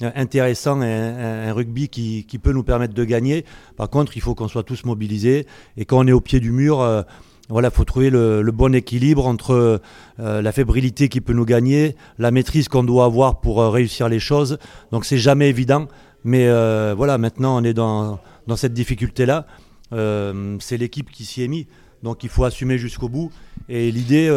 intéressant, 0.00 0.80
un, 0.80 1.52
rugby 1.52 1.88
qui, 1.88 2.40
peut 2.42 2.52
nous 2.52 2.62
permettre 2.62 2.94
de 2.94 3.04
gagner. 3.04 3.44
Par 3.76 3.90
contre, 3.90 4.16
il 4.16 4.20
faut 4.20 4.34
qu'on 4.34 4.48
soit 4.48 4.62
tous 4.62 4.84
mobilisés 4.84 5.46
et 5.76 5.84
quand 5.84 5.98
on 5.98 6.06
est 6.06 6.12
au 6.12 6.20
pied 6.20 6.40
du 6.40 6.52
mur, 6.52 6.80
euh, 6.80 7.02
voilà, 7.48 7.70
faut 7.70 7.84
trouver 7.84 8.10
le, 8.10 8.42
bon 8.52 8.74
équilibre 8.74 9.26
entre 9.26 9.80
euh, 10.20 10.42
la 10.42 10.52
fébrilité 10.52 11.08
qui 11.08 11.20
peut 11.20 11.32
nous 11.32 11.46
gagner, 11.46 11.96
la 12.18 12.30
maîtrise 12.30 12.68
qu'on 12.68 12.84
doit 12.84 13.06
avoir 13.06 13.40
pour 13.40 13.60
euh, 13.60 13.70
réussir 13.70 14.08
les 14.08 14.20
choses. 14.20 14.58
Donc 14.92 15.04
c'est 15.04 15.18
jamais 15.18 15.48
évident, 15.48 15.88
mais 16.24 16.46
voilà, 16.94 17.18
maintenant 17.18 17.60
on 17.60 17.64
est 17.64 17.74
dans 17.74 18.20
cette 18.56 18.74
difficulté-là. 18.74 19.46
C'est 19.90 20.76
l'équipe 20.76 21.10
qui 21.10 21.24
s'y 21.24 21.42
est 21.42 21.48
mise, 21.48 21.66
donc 22.02 22.24
il 22.24 22.28
faut 22.28 22.44
assumer 22.44 22.78
jusqu'au 22.78 23.08
bout. 23.08 23.30
Et 23.68 23.90
l'idée, 23.90 24.28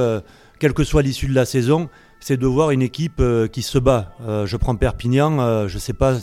quelle 0.59 0.73
que 0.73 0.83
soit 0.83 1.01
l'issue 1.01 1.27
de 1.27 1.33
la 1.33 1.45
saison, 1.45 1.89
c'est 2.21 2.37
de 2.37 2.45
voir 2.45 2.69
une 2.69 2.83
équipe 2.83 3.19
euh, 3.19 3.47
qui 3.47 3.63
se 3.63 3.79
bat. 3.79 4.13
Euh, 4.21 4.45
je 4.45 4.55
prends 4.55 4.75
Perpignan, 4.75 5.39
euh, 5.39 5.67
je 5.67 5.75
ne 5.75 5.79
sais 5.79 5.93
pas 5.93 6.13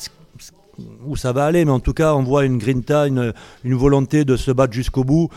où 1.04 1.16
ça 1.16 1.32
va 1.32 1.44
aller, 1.44 1.64
mais 1.64 1.72
en 1.72 1.80
tout 1.80 1.92
cas, 1.92 2.14
on 2.14 2.22
voit 2.22 2.44
une 2.44 2.56
grinta, 2.56 3.08
une, 3.08 3.34
une 3.64 3.74
volonté 3.74 4.24
de 4.24 4.36
se 4.36 4.52
battre 4.52 4.72
jusqu'au 4.72 5.02
bout. 5.02 5.28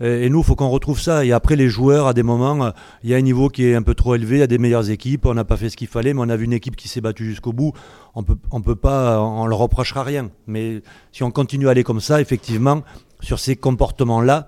Et, 0.00 0.28
nous, 0.28 0.40
il 0.40 0.44
faut 0.44 0.54
qu'on 0.54 0.70
retrouve 0.70 1.00
ça. 1.00 1.24
Et 1.24 1.32
après, 1.32 1.56
les 1.56 1.68
joueurs, 1.68 2.06
à 2.06 2.14
des 2.14 2.22
moments, 2.22 2.72
il 3.02 3.10
y 3.10 3.14
a 3.14 3.16
un 3.16 3.22
niveau 3.22 3.48
qui 3.48 3.64
est 3.64 3.74
un 3.74 3.82
peu 3.82 3.94
trop 3.94 4.14
élevé, 4.14 4.36
il 4.36 4.40
y 4.40 4.42
a 4.42 4.48
des 4.48 4.58
meilleures 4.58 4.90
équipes, 4.90 5.26
on 5.26 5.34
n'a 5.34 5.44
pas 5.44 5.56
fait 5.56 5.70
ce 5.70 5.76
qu'il 5.76 5.86
fallait, 5.88 6.14
mais 6.14 6.20
on 6.20 6.28
a 6.28 6.36
vu 6.36 6.44
une 6.44 6.52
équipe 6.52 6.76
qui 6.76 6.88
s'est 6.88 7.00
battue 7.00 7.24
jusqu'au 7.24 7.52
bout. 7.52 7.72
On 8.14 8.22
peut, 8.22 8.36
on 8.50 8.60
peut 8.60 8.76
pas, 8.76 9.20
on 9.20 9.46
leur 9.46 9.58
reprochera 9.58 10.04
rien. 10.04 10.30
Mais 10.46 10.82
si 11.10 11.24
on 11.24 11.30
continue 11.32 11.68
à 11.68 11.72
aller 11.72 11.84
comme 11.84 12.00
ça, 12.00 12.20
effectivement, 12.20 12.82
sur 13.24 13.38
ces 13.38 13.56
comportements-là, 13.56 14.46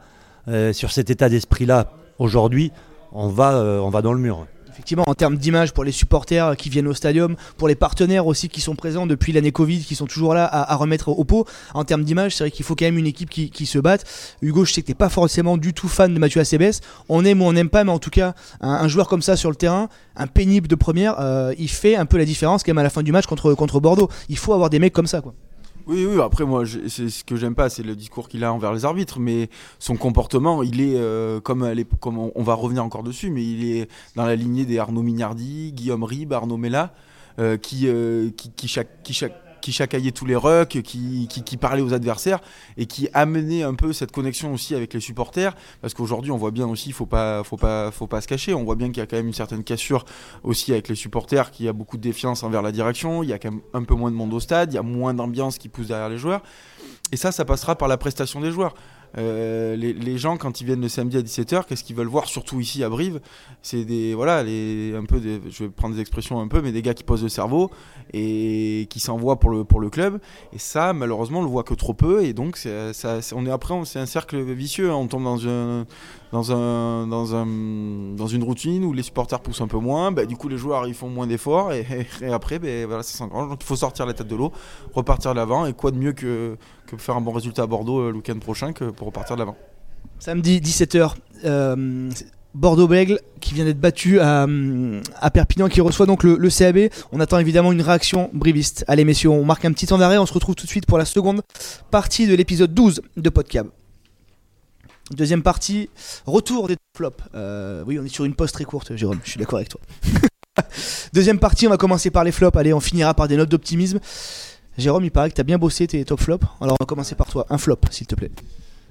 sur 0.72 0.92
cet 0.92 1.10
état 1.10 1.28
d'esprit-là, 1.28 1.90
aujourd'hui, 2.18 2.70
on 3.12 3.28
va, 3.28 3.56
on 3.82 3.90
va 3.90 4.02
dans 4.02 4.12
le 4.12 4.20
mur 4.20 4.46
effectivement 4.76 5.04
en 5.06 5.14
termes 5.14 5.38
d'image 5.38 5.72
pour 5.72 5.84
les 5.84 5.92
supporters 5.92 6.54
qui 6.54 6.68
viennent 6.68 6.86
au 6.86 6.92
stadium, 6.92 7.36
pour 7.56 7.66
les 7.66 7.74
partenaires 7.74 8.26
aussi 8.26 8.50
qui 8.50 8.60
sont 8.60 8.76
présents 8.76 9.06
depuis 9.06 9.32
l'année 9.32 9.50
Covid, 9.50 9.80
qui 9.80 9.94
sont 9.94 10.04
toujours 10.04 10.34
là 10.34 10.44
à, 10.44 10.76
remettre 10.76 11.08
au 11.08 11.24
pot. 11.24 11.46
En 11.72 11.84
termes 11.84 12.04
d'image, 12.04 12.36
c'est 12.36 12.44
vrai 12.44 12.50
qu'il 12.50 12.64
faut 12.64 12.74
quand 12.74 12.84
même 12.84 12.98
une 12.98 13.06
équipe 13.06 13.30
qui, 13.30 13.66
se 13.66 13.78
batte. 13.78 14.04
Hugo, 14.42 14.66
je 14.66 14.74
sais 14.74 14.82
que 14.82 14.86
t'es 14.86 14.94
pas 14.94 15.08
forcément 15.08 15.56
du 15.56 15.72
tout 15.72 15.88
fan 15.88 16.12
de 16.12 16.18
Mathieu 16.18 16.40
Acebes. 16.40 16.82
On 17.08 17.24
aime 17.24 17.40
ou 17.40 17.46
on 17.46 17.54
n'aime 17.54 17.70
pas, 17.70 17.84
mais 17.84 17.90
en 17.90 17.98
tout 17.98 18.10
cas, 18.10 18.34
un, 18.60 18.86
joueur 18.86 19.08
comme 19.08 19.22
ça 19.22 19.34
sur 19.36 19.48
le 19.48 19.56
terrain, 19.56 19.88
un 20.14 20.26
pénible 20.26 20.68
de 20.68 20.74
première, 20.74 21.18
euh, 21.20 21.54
il 21.58 21.70
fait 21.70 21.96
un 21.96 22.04
peu 22.04 22.18
la 22.18 22.26
différence 22.26 22.62
quand 22.62 22.70
même 22.70 22.78
à 22.78 22.82
la 22.82 22.90
fin 22.90 23.02
du 23.02 23.12
match 23.12 23.26
contre, 23.26 23.54
contre 23.54 23.80
Bordeaux. 23.80 24.10
Il 24.28 24.36
faut 24.36 24.52
avoir 24.52 24.68
des 24.68 24.78
mecs 24.78 24.92
comme 24.92 25.06
ça, 25.06 25.22
quoi. 25.22 25.32
Oui, 25.86 26.04
oui, 26.04 26.20
après, 26.20 26.44
moi, 26.44 26.64
c'est 26.88 27.08
ce 27.08 27.22
que 27.22 27.36
j'aime 27.36 27.54
pas, 27.54 27.68
c'est 27.68 27.84
le 27.84 27.94
discours 27.94 28.28
qu'il 28.28 28.42
a 28.42 28.52
envers 28.52 28.72
les 28.72 28.84
arbitres, 28.84 29.20
mais 29.20 29.48
son 29.78 29.96
comportement, 29.96 30.64
il 30.64 30.80
est, 30.80 30.96
euh, 30.96 31.40
comme, 31.40 31.62
on, 31.62 32.42
va 32.42 32.54
revenir 32.54 32.84
encore 32.84 33.04
dessus, 33.04 33.30
mais 33.30 33.44
il 33.44 33.64
est 33.70 33.88
dans 34.16 34.26
la 34.26 34.34
lignée 34.34 34.64
des 34.64 34.80
Arnaud 34.80 35.02
Mignardi, 35.02 35.72
Guillaume 35.72 36.02
Rib, 36.02 36.32
Arnaud 36.32 36.56
Mella, 36.56 36.92
euh, 37.38 37.56
qui, 37.56 37.86
euh, 37.86 38.30
qui, 38.36 38.50
qui, 38.50 38.66
chaque, 38.66 39.04
qui, 39.04 39.14
chaque, 39.14 39.45
qui 39.66 39.72
chacaillait 39.72 40.12
tous 40.12 40.26
les 40.26 40.36
rucks, 40.36 40.80
qui, 40.80 41.26
qui, 41.26 41.56
parlait 41.56 41.82
aux 41.82 41.92
adversaires 41.92 42.38
et 42.76 42.86
qui 42.86 43.08
amenait 43.12 43.64
un 43.64 43.74
peu 43.74 43.92
cette 43.92 44.12
connexion 44.12 44.54
aussi 44.54 44.76
avec 44.76 44.94
les 44.94 45.00
supporters. 45.00 45.56
Parce 45.80 45.92
qu'aujourd'hui, 45.92 46.30
on 46.30 46.36
voit 46.36 46.52
bien 46.52 46.68
aussi, 46.68 46.92
faut 46.92 47.04
pas, 47.04 47.42
faut 47.42 47.56
pas, 47.56 47.90
faut 47.90 48.06
pas 48.06 48.20
se 48.20 48.28
cacher. 48.28 48.54
On 48.54 48.62
voit 48.62 48.76
bien 48.76 48.86
qu'il 48.90 48.98
y 48.98 49.00
a 49.00 49.06
quand 49.06 49.16
même 49.16 49.26
une 49.26 49.32
certaine 49.32 49.64
cassure 49.64 50.04
aussi 50.44 50.70
avec 50.70 50.88
les 50.88 50.94
supporters, 50.94 51.50
qu'il 51.50 51.66
y 51.66 51.68
a 51.68 51.72
beaucoup 51.72 51.96
de 51.96 52.02
défiance 52.02 52.44
envers 52.44 52.62
la 52.62 52.70
direction. 52.70 53.24
Il 53.24 53.28
y 53.28 53.32
a 53.32 53.40
quand 53.40 53.50
même 53.50 53.60
un 53.74 53.82
peu 53.82 53.96
moins 53.96 54.12
de 54.12 54.16
monde 54.16 54.32
au 54.34 54.38
stade, 54.38 54.72
il 54.72 54.76
y 54.76 54.78
a 54.78 54.84
moins 54.84 55.14
d'ambiance 55.14 55.58
qui 55.58 55.68
pousse 55.68 55.88
derrière 55.88 56.10
les 56.10 56.18
joueurs. 56.18 56.42
Et 57.10 57.16
ça, 57.16 57.32
ça 57.32 57.44
passera 57.44 57.74
par 57.74 57.88
la 57.88 57.96
prestation 57.96 58.40
des 58.40 58.52
joueurs. 58.52 58.76
Euh, 59.18 59.76
les, 59.76 60.18
gens, 60.18 60.36
quand 60.36 60.60
ils 60.60 60.64
viennent 60.64 60.80
le 60.80 60.88
samedi 60.88 61.16
à 61.16 61.22
17h, 61.22 61.64
qu'est-ce 61.66 61.84
qu'ils 61.84 61.96
veulent 61.96 62.06
voir, 62.06 62.26
surtout 62.26 62.60
ici 62.60 62.84
à 62.84 62.88
Brive? 62.88 63.20
C'est 63.62 63.84
des, 63.84 64.14
voilà, 64.14 64.40
un 64.40 65.04
peu 65.06 65.20
des, 65.20 65.40
je 65.50 65.64
vais 65.64 65.70
prendre 65.70 65.94
des 65.94 66.00
expressions 66.00 66.40
un 66.40 66.48
peu, 66.48 66.60
mais 66.60 66.72
des 66.72 66.82
gars 66.82 66.94
qui 66.94 67.04
posent 67.04 67.22
le 67.22 67.28
cerveau 67.28 67.70
et 68.12 68.86
qui 68.90 69.00
s'envoient 69.00 69.38
pour 69.38 69.50
le, 69.50 69.64
pour 69.64 69.80
le 69.80 69.90
club. 69.90 70.20
Et 70.52 70.58
ça, 70.58 70.92
malheureusement, 70.92 71.40
on 71.40 71.42
le 71.42 71.48
voit 71.48 71.64
que 71.64 71.74
trop 71.74 71.94
peu. 71.94 72.24
Et 72.24 72.32
donc, 72.32 72.56
ça, 72.56 73.20
on 73.34 73.46
est 73.46 73.50
après, 73.50 73.74
c'est 73.84 73.98
un 73.98 74.06
cercle 74.06 74.40
vicieux. 74.52 74.90
Hein. 74.90 74.96
On 74.96 75.06
tombe 75.06 75.24
dans 75.24 75.46
un, 75.48 75.86
dans, 76.32 76.52
un, 76.52 77.06
dans, 77.06 77.34
un, 77.34 77.46
dans 78.16 78.26
une 78.26 78.42
routine 78.42 78.84
où 78.84 78.92
les 78.92 79.02
supporters 79.02 79.40
poussent 79.40 79.60
un 79.60 79.68
peu 79.68 79.78
moins. 79.78 80.12
Bah, 80.12 80.26
du 80.26 80.36
coup, 80.36 80.48
les 80.48 80.58
joueurs 80.58 80.86
ils 80.86 80.94
font 80.94 81.08
moins 81.08 81.26
d'efforts. 81.26 81.72
Et, 81.72 81.86
après, 82.32 82.58
bah, 82.58 82.86
voilà, 82.86 83.02
ça 83.02 83.16
s'engrange. 83.16 83.50
Donc, 83.50 83.58
il 83.62 83.66
faut 83.66 83.76
sortir 83.76 84.06
la 84.06 84.14
tête 84.14 84.28
de 84.28 84.36
l'eau, 84.36 84.52
repartir 84.94 85.32
de 85.32 85.36
l'avant. 85.36 85.66
Et 85.66 85.72
quoi 85.72 85.90
de 85.90 85.98
mieux 85.98 86.12
que, 86.12 86.56
que 86.86 86.96
faire 86.96 87.16
un 87.16 87.20
bon 87.20 87.32
résultat 87.32 87.62
à 87.62 87.66
Bordeaux 87.66 88.00
euh, 88.00 88.10
le 88.10 88.16
week-end 88.16 88.38
prochain 88.38 88.72
que 88.72 88.84
pour 88.84 89.06
repartir 89.06 89.36
de 89.36 89.40
l'avant 89.40 89.56
Samedi 90.18 90.60
17h. 90.60 91.14
Euh, 91.44 92.10
Bordeaux-Bègle 92.54 93.20
qui 93.40 93.52
vient 93.52 93.66
d'être 93.66 93.80
battu 93.80 94.18
à, 94.18 94.46
à, 95.20 95.30
Perpignan 95.30 95.68
qui 95.68 95.82
reçoit 95.82 96.06
donc 96.06 96.22
le, 96.24 96.48
CAB. 96.48 96.88
On 97.12 97.20
attend 97.20 97.38
évidemment 97.38 97.70
une 97.70 97.82
réaction 97.82 98.30
briviste. 98.32 98.84
Allez 98.88 99.04
messieurs, 99.04 99.28
on 99.28 99.44
marque 99.44 99.66
un 99.66 99.72
petit 99.72 99.86
temps 99.86 99.98
d'arrêt, 99.98 100.16
on 100.16 100.24
se 100.24 100.32
retrouve 100.32 100.54
tout 100.54 100.64
de 100.64 100.70
suite 100.70 100.86
pour 100.86 100.96
la 100.96 101.04
seconde 101.04 101.42
partie 101.90 102.26
de 102.26 102.34
l'épisode 102.34 102.72
12 102.72 103.02
de 103.16 103.28
Podcab. 103.28 103.68
Deuxième 105.12 105.42
partie, 105.42 105.88
retour 106.26 106.66
des 106.66 106.76
flops. 106.96 107.22
Euh, 107.34 107.84
oui, 107.86 107.98
on 108.00 108.04
est 108.04 108.08
sur 108.08 108.24
une 108.24 108.34
pause 108.34 108.50
très 108.50 108.64
courte, 108.64 108.96
Jérôme, 108.96 109.20
je 109.22 109.30
suis 109.30 109.38
d'accord 109.38 109.58
avec 109.58 109.68
toi. 109.68 109.80
Deuxième 111.12 111.38
partie, 111.38 111.68
on 111.68 111.70
va 111.70 111.76
commencer 111.76 112.10
par 112.10 112.24
les 112.24 112.32
flops. 112.32 112.56
Allez, 112.56 112.72
on 112.72 112.80
finira 112.80 113.14
par 113.14 113.28
des 113.28 113.36
notes 113.36 113.48
d'optimisme. 113.48 114.00
Jérôme, 114.76 115.04
il 115.04 115.12
paraît 115.12 115.30
que 115.30 115.36
tu 115.36 115.40
as 115.40 115.44
bien 115.44 115.58
bossé 115.58 115.86
tes 115.86 116.04
top 116.04 116.20
flops. 116.20 116.44
Alors, 116.60 116.76
on 116.80 116.82
va 116.82 116.86
commencer 116.86 117.14
par 117.14 117.28
toi. 117.28 117.46
Un 117.50 117.58
flop, 117.58 117.78
s'il 117.90 118.08
te 118.08 118.16
plaît. 118.16 118.32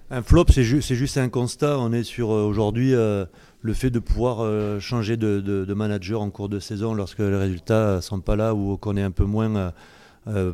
Un 0.10 0.21
flop, 0.21 0.45
c'est 0.54 0.63
juste 0.63 1.17
un 1.17 1.28
constat. 1.28 1.78
On 1.80 1.91
est 1.91 2.04
sur 2.04 2.32
euh, 2.32 2.45
aujourd'hui 2.45 2.93
euh, 2.93 3.25
le 3.62 3.73
fait 3.73 3.89
de 3.89 3.99
pouvoir 3.99 4.80
changer 4.80 5.17
de, 5.17 5.73
manager 5.73 6.21
en 6.21 6.30
cours 6.30 6.47
de 6.47 6.60
saison 6.60 6.93
lorsque 6.93 7.19
les 7.19 7.36
résultats 7.36 7.97
ne 7.97 8.01
sont 8.01 8.21
pas 8.21 8.38
là 8.38 8.56
ou 8.56 8.78
qu'on 8.78 8.95
est 8.95 9.04
un 9.04 9.12
peu 9.12 9.25
moins 9.25 9.73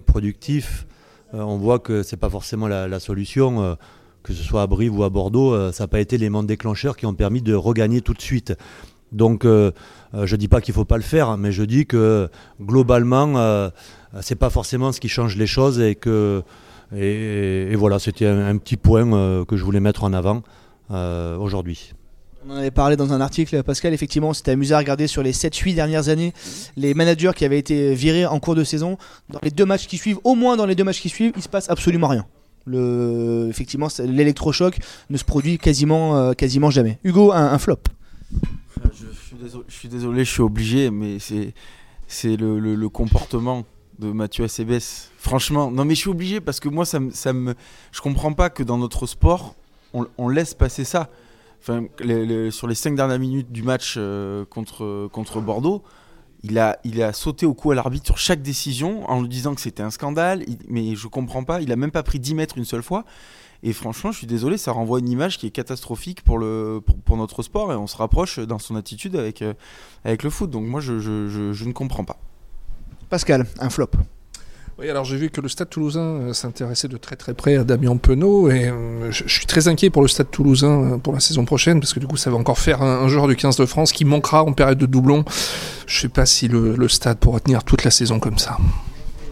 productif. 0.08 0.88
on 1.34 1.58
voit 1.58 1.80
que 1.80 2.02
c'est 2.04 2.18
pas 2.18 2.30
forcément 2.30 2.68
la 2.68 3.00
solution 3.00 3.78
que 4.24 4.34
ce 4.34 4.44
soit 4.44 4.62
à 4.62 4.68
Brive 4.68 4.98
ou 4.98 5.04
à 5.04 5.10
Bordeaux, 5.10 5.54
euh, 5.54 5.72
ça 5.72 5.84
n'a 5.84 5.88
pas 5.88 6.00
été 6.00 6.18
l'élément 6.18 6.44
déclencheur 6.44 6.98
qui 6.98 7.06
ont 7.06 7.14
permis 7.14 7.42
de 7.42 7.54
regagner 7.54 8.02
tout 8.02 8.14
de 8.14 8.22
suite. 8.22 8.54
Donc 9.12 9.46
euh, 9.46 9.72
euh, 10.14 10.26
je 10.26 10.36
ne 10.36 10.40
dis 10.40 10.48
pas 10.48 10.62
qu'il 10.62 10.74
ne 10.74 10.76
faut 10.76 10.86
pas 10.86 10.98
le 10.98 11.04
faire, 11.04 11.38
mais 11.38 11.52
je 11.52 11.64
dis 11.64 11.86
que 11.86 12.30
globalement, 12.62 13.36
ce 13.36 13.72
c'est 14.22 14.36
pas 14.36 14.50
forcément 14.50 14.92
ce 14.92 15.00
qui 15.00 15.10
change 15.10 15.38
les 15.38 15.48
choses 15.48 15.80
et 15.80 15.96
que 15.96 16.44
et, 16.94 17.74
voilà, 17.78 18.00
c'était 18.00 18.28
un, 18.28 18.58
petit 18.58 18.76
point 18.76 19.06
que 19.46 19.56
je 19.56 19.64
voulais 19.64 19.80
mettre 19.80 20.04
en 20.04 20.12
avant 20.12 20.44
aujourd'hui. 20.90 21.94
On 22.46 22.52
en 22.52 22.58
avait 22.58 22.72
parlé 22.72 22.98
dans 22.98 23.14
un 23.14 23.22
article, 23.22 23.64
Pascal. 23.64 23.94
Effectivement, 23.94 24.30
on 24.30 24.34
s'était 24.34 24.52
amusé 24.52 24.74
à 24.74 24.80
regarder 24.80 25.08
sur 25.08 25.22
les 25.24 25.32
7-8 25.32 25.76
dernières 25.76 26.10
années 26.10 26.34
les 26.76 26.94
managers 26.94 27.32
qui 27.36 27.46
avaient 27.46 27.60
été 27.60 27.94
virés 27.94 28.26
en 28.26 28.40
cours 28.40 28.56
de 28.56 28.64
saison. 28.64 28.98
Dans 29.30 29.40
les 29.44 29.52
deux 29.52 29.66
matchs 29.66 29.88
qui 29.88 29.98
suivent, 29.98 30.20
au 30.24 30.36
moins 30.36 30.58
dans 30.58 30.66
les 30.66 30.76
deux 30.76 30.84
matchs 30.84 31.02
qui 31.02 31.10
suivent, 31.10 31.34
il 31.38 31.44
se 31.44 31.50
passe 31.50 31.70
absolument 31.70 32.08
rien. 32.08 32.26
Le, 32.66 33.48
effectivement, 33.50 33.88
l'électrochoc 34.00 34.78
ne 35.10 35.18
se 35.18 35.24
produit 35.24 35.58
quasiment, 35.58 36.18
euh, 36.18 36.34
quasiment 36.34 36.70
jamais. 36.70 37.00
Hugo, 37.04 37.32
un, 37.32 37.58
flop. 37.58 37.80
Je, 38.94 39.06
suis 39.68 39.90
désolé, 39.90 40.24
je 40.24 40.32
suis 40.32 40.42
obligé, 40.42 40.92
mais 40.92 41.20
c'est 41.20 41.54
c'est 42.08 42.36
le, 42.36 42.60
le, 42.60 42.90
comportement 42.90 43.66
de 44.00 44.12
Mathieu 44.12 44.44
Acebes. 44.44 44.82
Franchement, 45.18 45.72
non 45.72 45.86
mais 45.86 45.96
je 45.96 46.02
suis 46.02 46.10
obligé 46.10 46.42
parce 46.42 46.60
que 46.60 46.68
moi, 46.68 46.86
ça, 46.86 47.00
ça 47.12 47.32
me, 47.32 47.56
je 47.92 48.02
comprends 48.02 48.34
pas 48.34 48.50
que 48.50 48.64
dans 48.64 48.78
notre 48.78 49.08
sport, 49.08 49.56
on, 49.94 50.06
on 50.18 50.28
laisse 50.28 50.54
passer 50.54 50.84
ça. 50.84 51.10
Enfin, 51.62 51.86
sur 52.50 52.68
les 52.68 52.76
cinq 52.76 52.96
dernières 52.96 53.20
minutes 53.20 53.52
du 53.52 53.62
match 53.62 53.96
euh, 53.98 54.46
contre, 54.46 55.08
contre 55.12 55.42
Bordeaux, 55.42 55.84
il 56.44 56.58
a, 56.60 56.80
il 56.84 57.02
a 57.02 57.14
sauté 57.14 57.46
au 57.46 57.54
cou 57.54 57.72
à 57.72 57.76
l'arbitre 57.76 58.06
sur 58.06 58.18
chaque 58.18 58.42
décision 58.42 59.10
en 59.10 59.22
lui 59.22 59.30
disant 59.30 59.54
que 59.56 59.62
c'était 59.62 59.84
un 59.84 59.92
scandale, 59.92 60.44
mais 60.68 60.96
je 60.96 61.08
comprends 61.08 61.44
pas, 61.44 61.62
il 61.62 61.72
a 61.72 61.76
même 61.76 61.92
pas 61.92 62.04
pris 62.04 62.20
10 62.20 62.36
mètres 62.36 62.58
une 62.58 62.66
seule 62.66 62.84
fois. 62.84 63.06
Et 63.64 63.74
franchement, 63.74 64.12
je 64.12 64.18
suis 64.18 64.28
désolé, 64.28 64.58
ça 64.58 64.72
renvoie 64.72 65.00
une 65.00 65.10
image 65.10 65.38
qui 65.38 65.46
est 65.46 65.52
catastrophique 65.52 66.24
pour, 66.24 66.40
le, 66.40 66.82
pour, 67.06 67.16
notre 67.16 67.44
sport 67.44 67.72
et 67.72 67.76
on 67.76 67.86
se 67.86 67.96
rapproche 67.96 68.40
dans 68.40 68.58
son 68.58 68.76
attitude 68.76 69.16
avec, 69.16 69.44
euh, 69.44 69.54
avec 70.04 70.24
le 70.24 70.32
foot. 70.32 70.50
Donc 70.50 70.66
moi, 70.66 70.82
je, 70.82 71.00
je, 71.00 71.54
je 71.54 71.66
ne 71.66 71.72
comprends 71.72 72.04
pas. 72.04 72.18
Pascal, 73.10 73.46
un 73.60 73.70
flop. 73.70 73.92
Oui, 74.82 74.90
alors 74.90 75.06
j'ai 75.06 75.16
vu 75.16 75.30
que 75.30 75.42
le 75.42 75.48
Stade 75.48 75.70
toulousain 75.70 76.02
euh, 76.02 76.34
s'intéressait 76.34 76.88
de 76.88 76.98
très 76.98 77.16
très 77.16 77.36
près 77.36 77.56
à 77.56 77.64
Damien 77.64 77.98
Penaud 77.98 78.50
et 78.50 78.68
euh, 78.68 79.12
je, 79.12 79.28
suis 79.28 79.46
très 79.46 79.68
inquiet 79.68 79.92
pour 79.92 80.02
le 80.02 80.08
Stade 80.08 80.32
toulousain 80.32 80.94
euh, 80.94 80.98
pour 80.98 81.14
la 81.14 81.20
saison 81.20 81.46
prochaine 81.46 81.80
parce 81.80 81.94
que 81.94 82.00
du 82.00 82.08
coup 82.08 82.18
ça 82.18 82.32
va 82.32 82.38
encore 82.38 82.58
faire 82.58 82.82
un, 82.82 83.08
joueur 83.08 83.28
du 83.28 83.36
15 83.36 83.58
de 83.58 83.68
France 83.68 83.92
qui 83.92 84.06
manquera 84.06 84.44
en 84.44 84.54
période 84.54 84.80
de 84.80 84.88
doublon. 84.88 85.24
Je 85.86 85.98
ne 85.98 86.02
sais 86.02 86.10
pas 86.10 86.26
si 86.26 86.48
le, 86.48 86.88
Stade 86.88 87.20
pourra 87.20 87.40
tenir 87.40 87.64
toute 87.64 87.84
la 87.84 87.92
saison 87.92 88.20
comme 88.20 88.40
ça. 88.40 88.58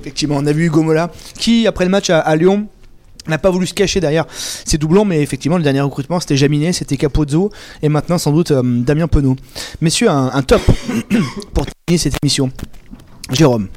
Effectivement, 0.01 0.35
on 0.37 0.45
a 0.45 0.51
vu 0.51 0.67
Hugo 0.67 0.83
Mola 0.83 1.09
qui, 1.39 1.65
après 1.65 1.85
le 1.85 1.89
match 1.89 2.11
à, 2.11 2.35
Lyon, 2.35 2.67
n'a 3.27 3.39
pas 3.39 3.49
voulu 3.49 3.65
se 3.65 3.73
cacher 3.73 3.99
derrière 3.99 4.25
ses 4.29 4.77
doublons, 4.77 5.03
mais 5.03 5.23
effectivement, 5.23 5.57
le 5.57 5.63
dernier 5.63 5.81
recrutement, 5.81 6.19
c'était 6.19 6.37
Jaminet, 6.37 6.73
c'était 6.73 6.95
Capozzo, 6.95 7.49
et 7.81 7.89
maintenant, 7.89 8.19
sans 8.19 8.31
doute, 8.31 8.53
Damien 8.53 9.07
Penaud. 9.07 9.35
Messieurs, 9.81 10.11
un, 10.11 10.29
un 10.31 10.43
top 10.43 10.61
pour 11.53 11.65
terminer 11.65 11.97
cette 11.97 12.17
émission. 12.21 12.51
Jérôme. 13.31 13.67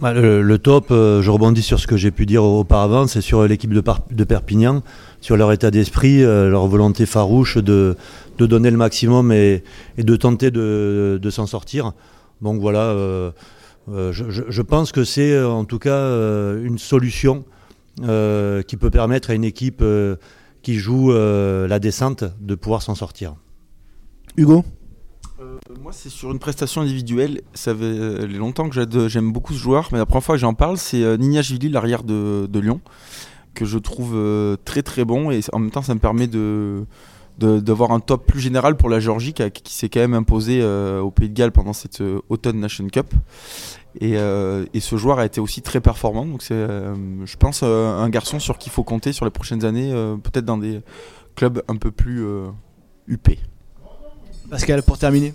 Bah, 0.00 0.14
le, 0.14 0.58
top, 0.58 0.86
euh, 0.92 1.20
je 1.20 1.30
rebondis 1.30 1.60
sur 1.60 1.78
ce 1.78 1.86
que 1.86 1.98
j'ai 1.98 2.10
pu 2.10 2.24
dire 2.24 2.42
auparavant, 2.42 3.06
c'est 3.06 3.20
sur 3.20 3.46
l'équipe 3.46 3.74
de, 3.74 4.24
Perpignan, 4.24 4.82
sur 5.20 5.36
leur 5.36 5.52
état 5.52 5.70
d'esprit, 5.70 6.24
euh, 6.24 6.48
leur 6.48 6.66
volonté 6.68 7.04
farouche 7.04 7.58
de, 7.58 7.96
donner 8.38 8.70
le 8.70 8.78
maximum 8.78 9.30
et, 9.30 9.62
de 9.98 10.16
tenter 10.16 10.50
de, 10.50 11.30
s'en 11.30 11.46
sortir. 11.46 11.92
Donc 12.40 12.62
voilà, 12.62 12.84
euh, 12.84 13.30
je, 13.90 14.62
pense 14.62 14.90
que 14.90 15.04
c'est 15.04 15.38
en 15.42 15.66
tout 15.66 15.78
cas 15.78 16.08
une 16.56 16.78
solution 16.78 17.44
qui 17.98 18.76
peut 18.78 18.90
permettre 18.90 19.28
à 19.28 19.34
une 19.34 19.44
équipe 19.44 19.84
qui 20.62 20.76
joue 20.76 21.12
la 21.12 21.78
descente 21.78 22.24
de 22.40 22.54
pouvoir 22.54 22.80
s'en 22.80 22.94
sortir. 22.94 23.34
Hugo? 24.38 24.64
C'est 25.92 26.08
sur 26.08 26.30
une 26.30 26.38
prestation 26.38 26.80
individuelle. 26.80 27.42
Ça 27.54 27.74
fait 27.74 27.82
euh, 27.82 28.26
longtemps 28.26 28.68
que 28.68 29.08
j'aime 29.08 29.32
beaucoup 29.32 29.52
ce 29.52 29.58
joueur, 29.58 29.88
mais 29.92 29.98
la 29.98 30.06
première 30.06 30.24
fois 30.24 30.34
que 30.34 30.40
j'en 30.40 30.54
parle, 30.54 30.76
c'est 30.76 31.02
euh, 31.02 31.16
Nina 31.16 31.42
Gili, 31.42 31.68
l'arrière 31.68 32.02
de, 32.02 32.48
Lyon, 32.58 32.80
que 33.54 33.64
je 33.64 33.78
trouve 33.78 34.16
très 34.64 34.82
très 34.82 35.04
bon 35.04 35.30
et 35.30 35.40
en 35.52 35.58
même 35.58 35.70
temps, 35.70 35.82
ça 35.82 35.94
me 35.94 36.00
permet 36.00 36.26
de 36.26 36.84
d'avoir 37.38 37.92
un 37.92 38.00
top 38.00 38.26
plus 38.26 38.40
général 38.40 38.76
pour 38.76 38.90
la 38.90 39.00
Géorgie 39.00 39.32
qui, 39.32 39.74
s'est 39.74 39.88
quand 39.88 40.00
même 40.00 40.12
imposé 40.12 40.62
au 40.62 41.10
Pays 41.10 41.30
de 41.30 41.34
Galles 41.34 41.52
pendant 41.52 41.72
cette 41.72 42.02
Autumn 42.28 42.60
Nation 42.60 42.86
Cup. 42.88 43.14
Et, 43.98 44.18
ce 44.18 44.96
joueur 44.96 45.18
a 45.20 45.24
été 45.24 45.40
aussi 45.40 45.62
très 45.62 45.80
performant. 45.80 46.26
Donc 46.26 46.42
c'est, 46.42 46.66
je 47.24 47.36
pense, 47.38 47.62
un 47.62 48.08
garçon 48.10 48.40
sur 48.40 48.58
qui 48.58 48.68
il 48.68 48.72
faut 48.72 48.84
compter 48.84 49.14
sur 49.14 49.24
les 49.24 49.30
prochaines 49.30 49.64
années, 49.64 49.90
peut-être 50.22 50.44
dans 50.44 50.58
des 50.58 50.82
clubs 51.34 51.62
un 51.68 51.76
peu 51.76 51.90
plus 51.90 52.22
huppés. 53.06 53.38
Pascal, 54.50 54.82
pour 54.82 54.98
terminer 54.98 55.32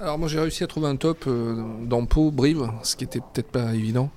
alors 0.00 0.18
moi 0.18 0.28
j'ai 0.28 0.40
réussi 0.40 0.64
à 0.64 0.66
trouver 0.66 0.88
un 0.88 0.96
top 0.96 1.24
euh, 1.26 1.62
dans 1.84 2.06
Pau, 2.06 2.30
Brive, 2.30 2.70
ce 2.82 2.96
qui 2.96 3.04
était 3.04 3.20
peut-être 3.20 3.50
pas 3.50 3.74
évident. 3.74 4.10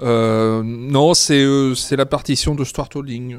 Euh, 0.00 0.62
non, 0.64 1.14
c'est 1.14 1.42
euh, 1.42 1.74
la 1.92 2.06
partition 2.06 2.54
de 2.54 2.62
Stuart 2.62 2.90
Holding. 2.94 3.36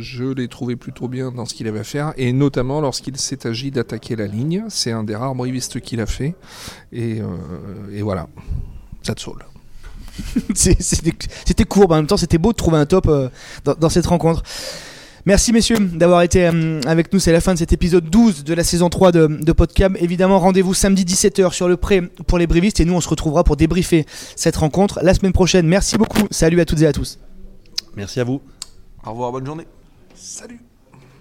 je 0.00 0.32
l'ai 0.32 0.48
trouvé 0.48 0.76
plutôt 0.76 1.08
bien 1.08 1.32
dans 1.32 1.44
ce 1.44 1.54
qu'il 1.54 1.66
avait 1.66 1.80
à 1.80 1.84
faire, 1.84 2.14
et 2.16 2.32
notamment 2.32 2.80
lorsqu'il 2.80 3.16
s'est 3.16 3.46
agi 3.46 3.70
d'attaquer 3.70 4.16
la 4.16 4.26
ligne. 4.26 4.64
C'est 4.68 4.92
un 4.92 5.04
des 5.04 5.16
rares 5.16 5.34
brivistes 5.34 5.80
qu'il 5.80 6.00
a 6.00 6.06
fait. 6.06 6.34
Et, 6.92 7.20
et 7.92 8.02
voilà, 8.02 8.28
that's 9.02 9.26
all. 9.26 9.44
c'était 10.54 11.64
court, 11.64 11.90
en 11.90 11.96
même 11.96 12.06
temps 12.06 12.16
c'était 12.16 12.38
beau 12.38 12.52
de 12.52 12.56
trouver 12.56 12.78
un 12.78 12.86
top 12.86 13.06
dans, 13.64 13.74
dans 13.74 13.88
cette 13.90 14.06
rencontre. 14.06 14.42
Merci 15.26 15.52
messieurs 15.52 15.78
d'avoir 15.80 16.22
été 16.22 16.46
euh, 16.46 16.80
avec 16.86 17.12
nous. 17.12 17.18
C'est 17.18 17.32
la 17.32 17.40
fin 17.40 17.52
de 17.52 17.58
cet 17.58 17.72
épisode 17.72 18.08
12 18.08 18.44
de 18.44 18.54
la 18.54 18.62
saison 18.62 18.88
3 18.88 19.10
de, 19.10 19.26
de 19.26 19.52
Podcam. 19.52 19.96
Évidemment, 19.98 20.38
rendez-vous 20.38 20.72
samedi 20.72 21.04
17h 21.04 21.52
sur 21.52 21.66
le 21.66 21.76
pré 21.76 22.00
pour 22.00 22.38
les 22.38 22.46
brivistes 22.46 22.78
et 22.78 22.84
nous 22.84 22.94
on 22.94 23.00
se 23.00 23.08
retrouvera 23.08 23.42
pour 23.42 23.56
débriefer 23.56 24.06
cette 24.36 24.54
rencontre 24.54 25.00
la 25.02 25.14
semaine 25.14 25.32
prochaine. 25.32 25.66
Merci 25.66 25.98
beaucoup. 25.98 26.28
Salut 26.30 26.60
à 26.60 26.64
toutes 26.64 26.82
et 26.82 26.86
à 26.86 26.92
tous. 26.92 27.18
Merci 27.96 28.20
à 28.20 28.24
vous. 28.24 28.40
Au 29.04 29.10
revoir, 29.10 29.32
bonne 29.32 29.46
journée. 29.46 29.66
Salut. 30.14 30.65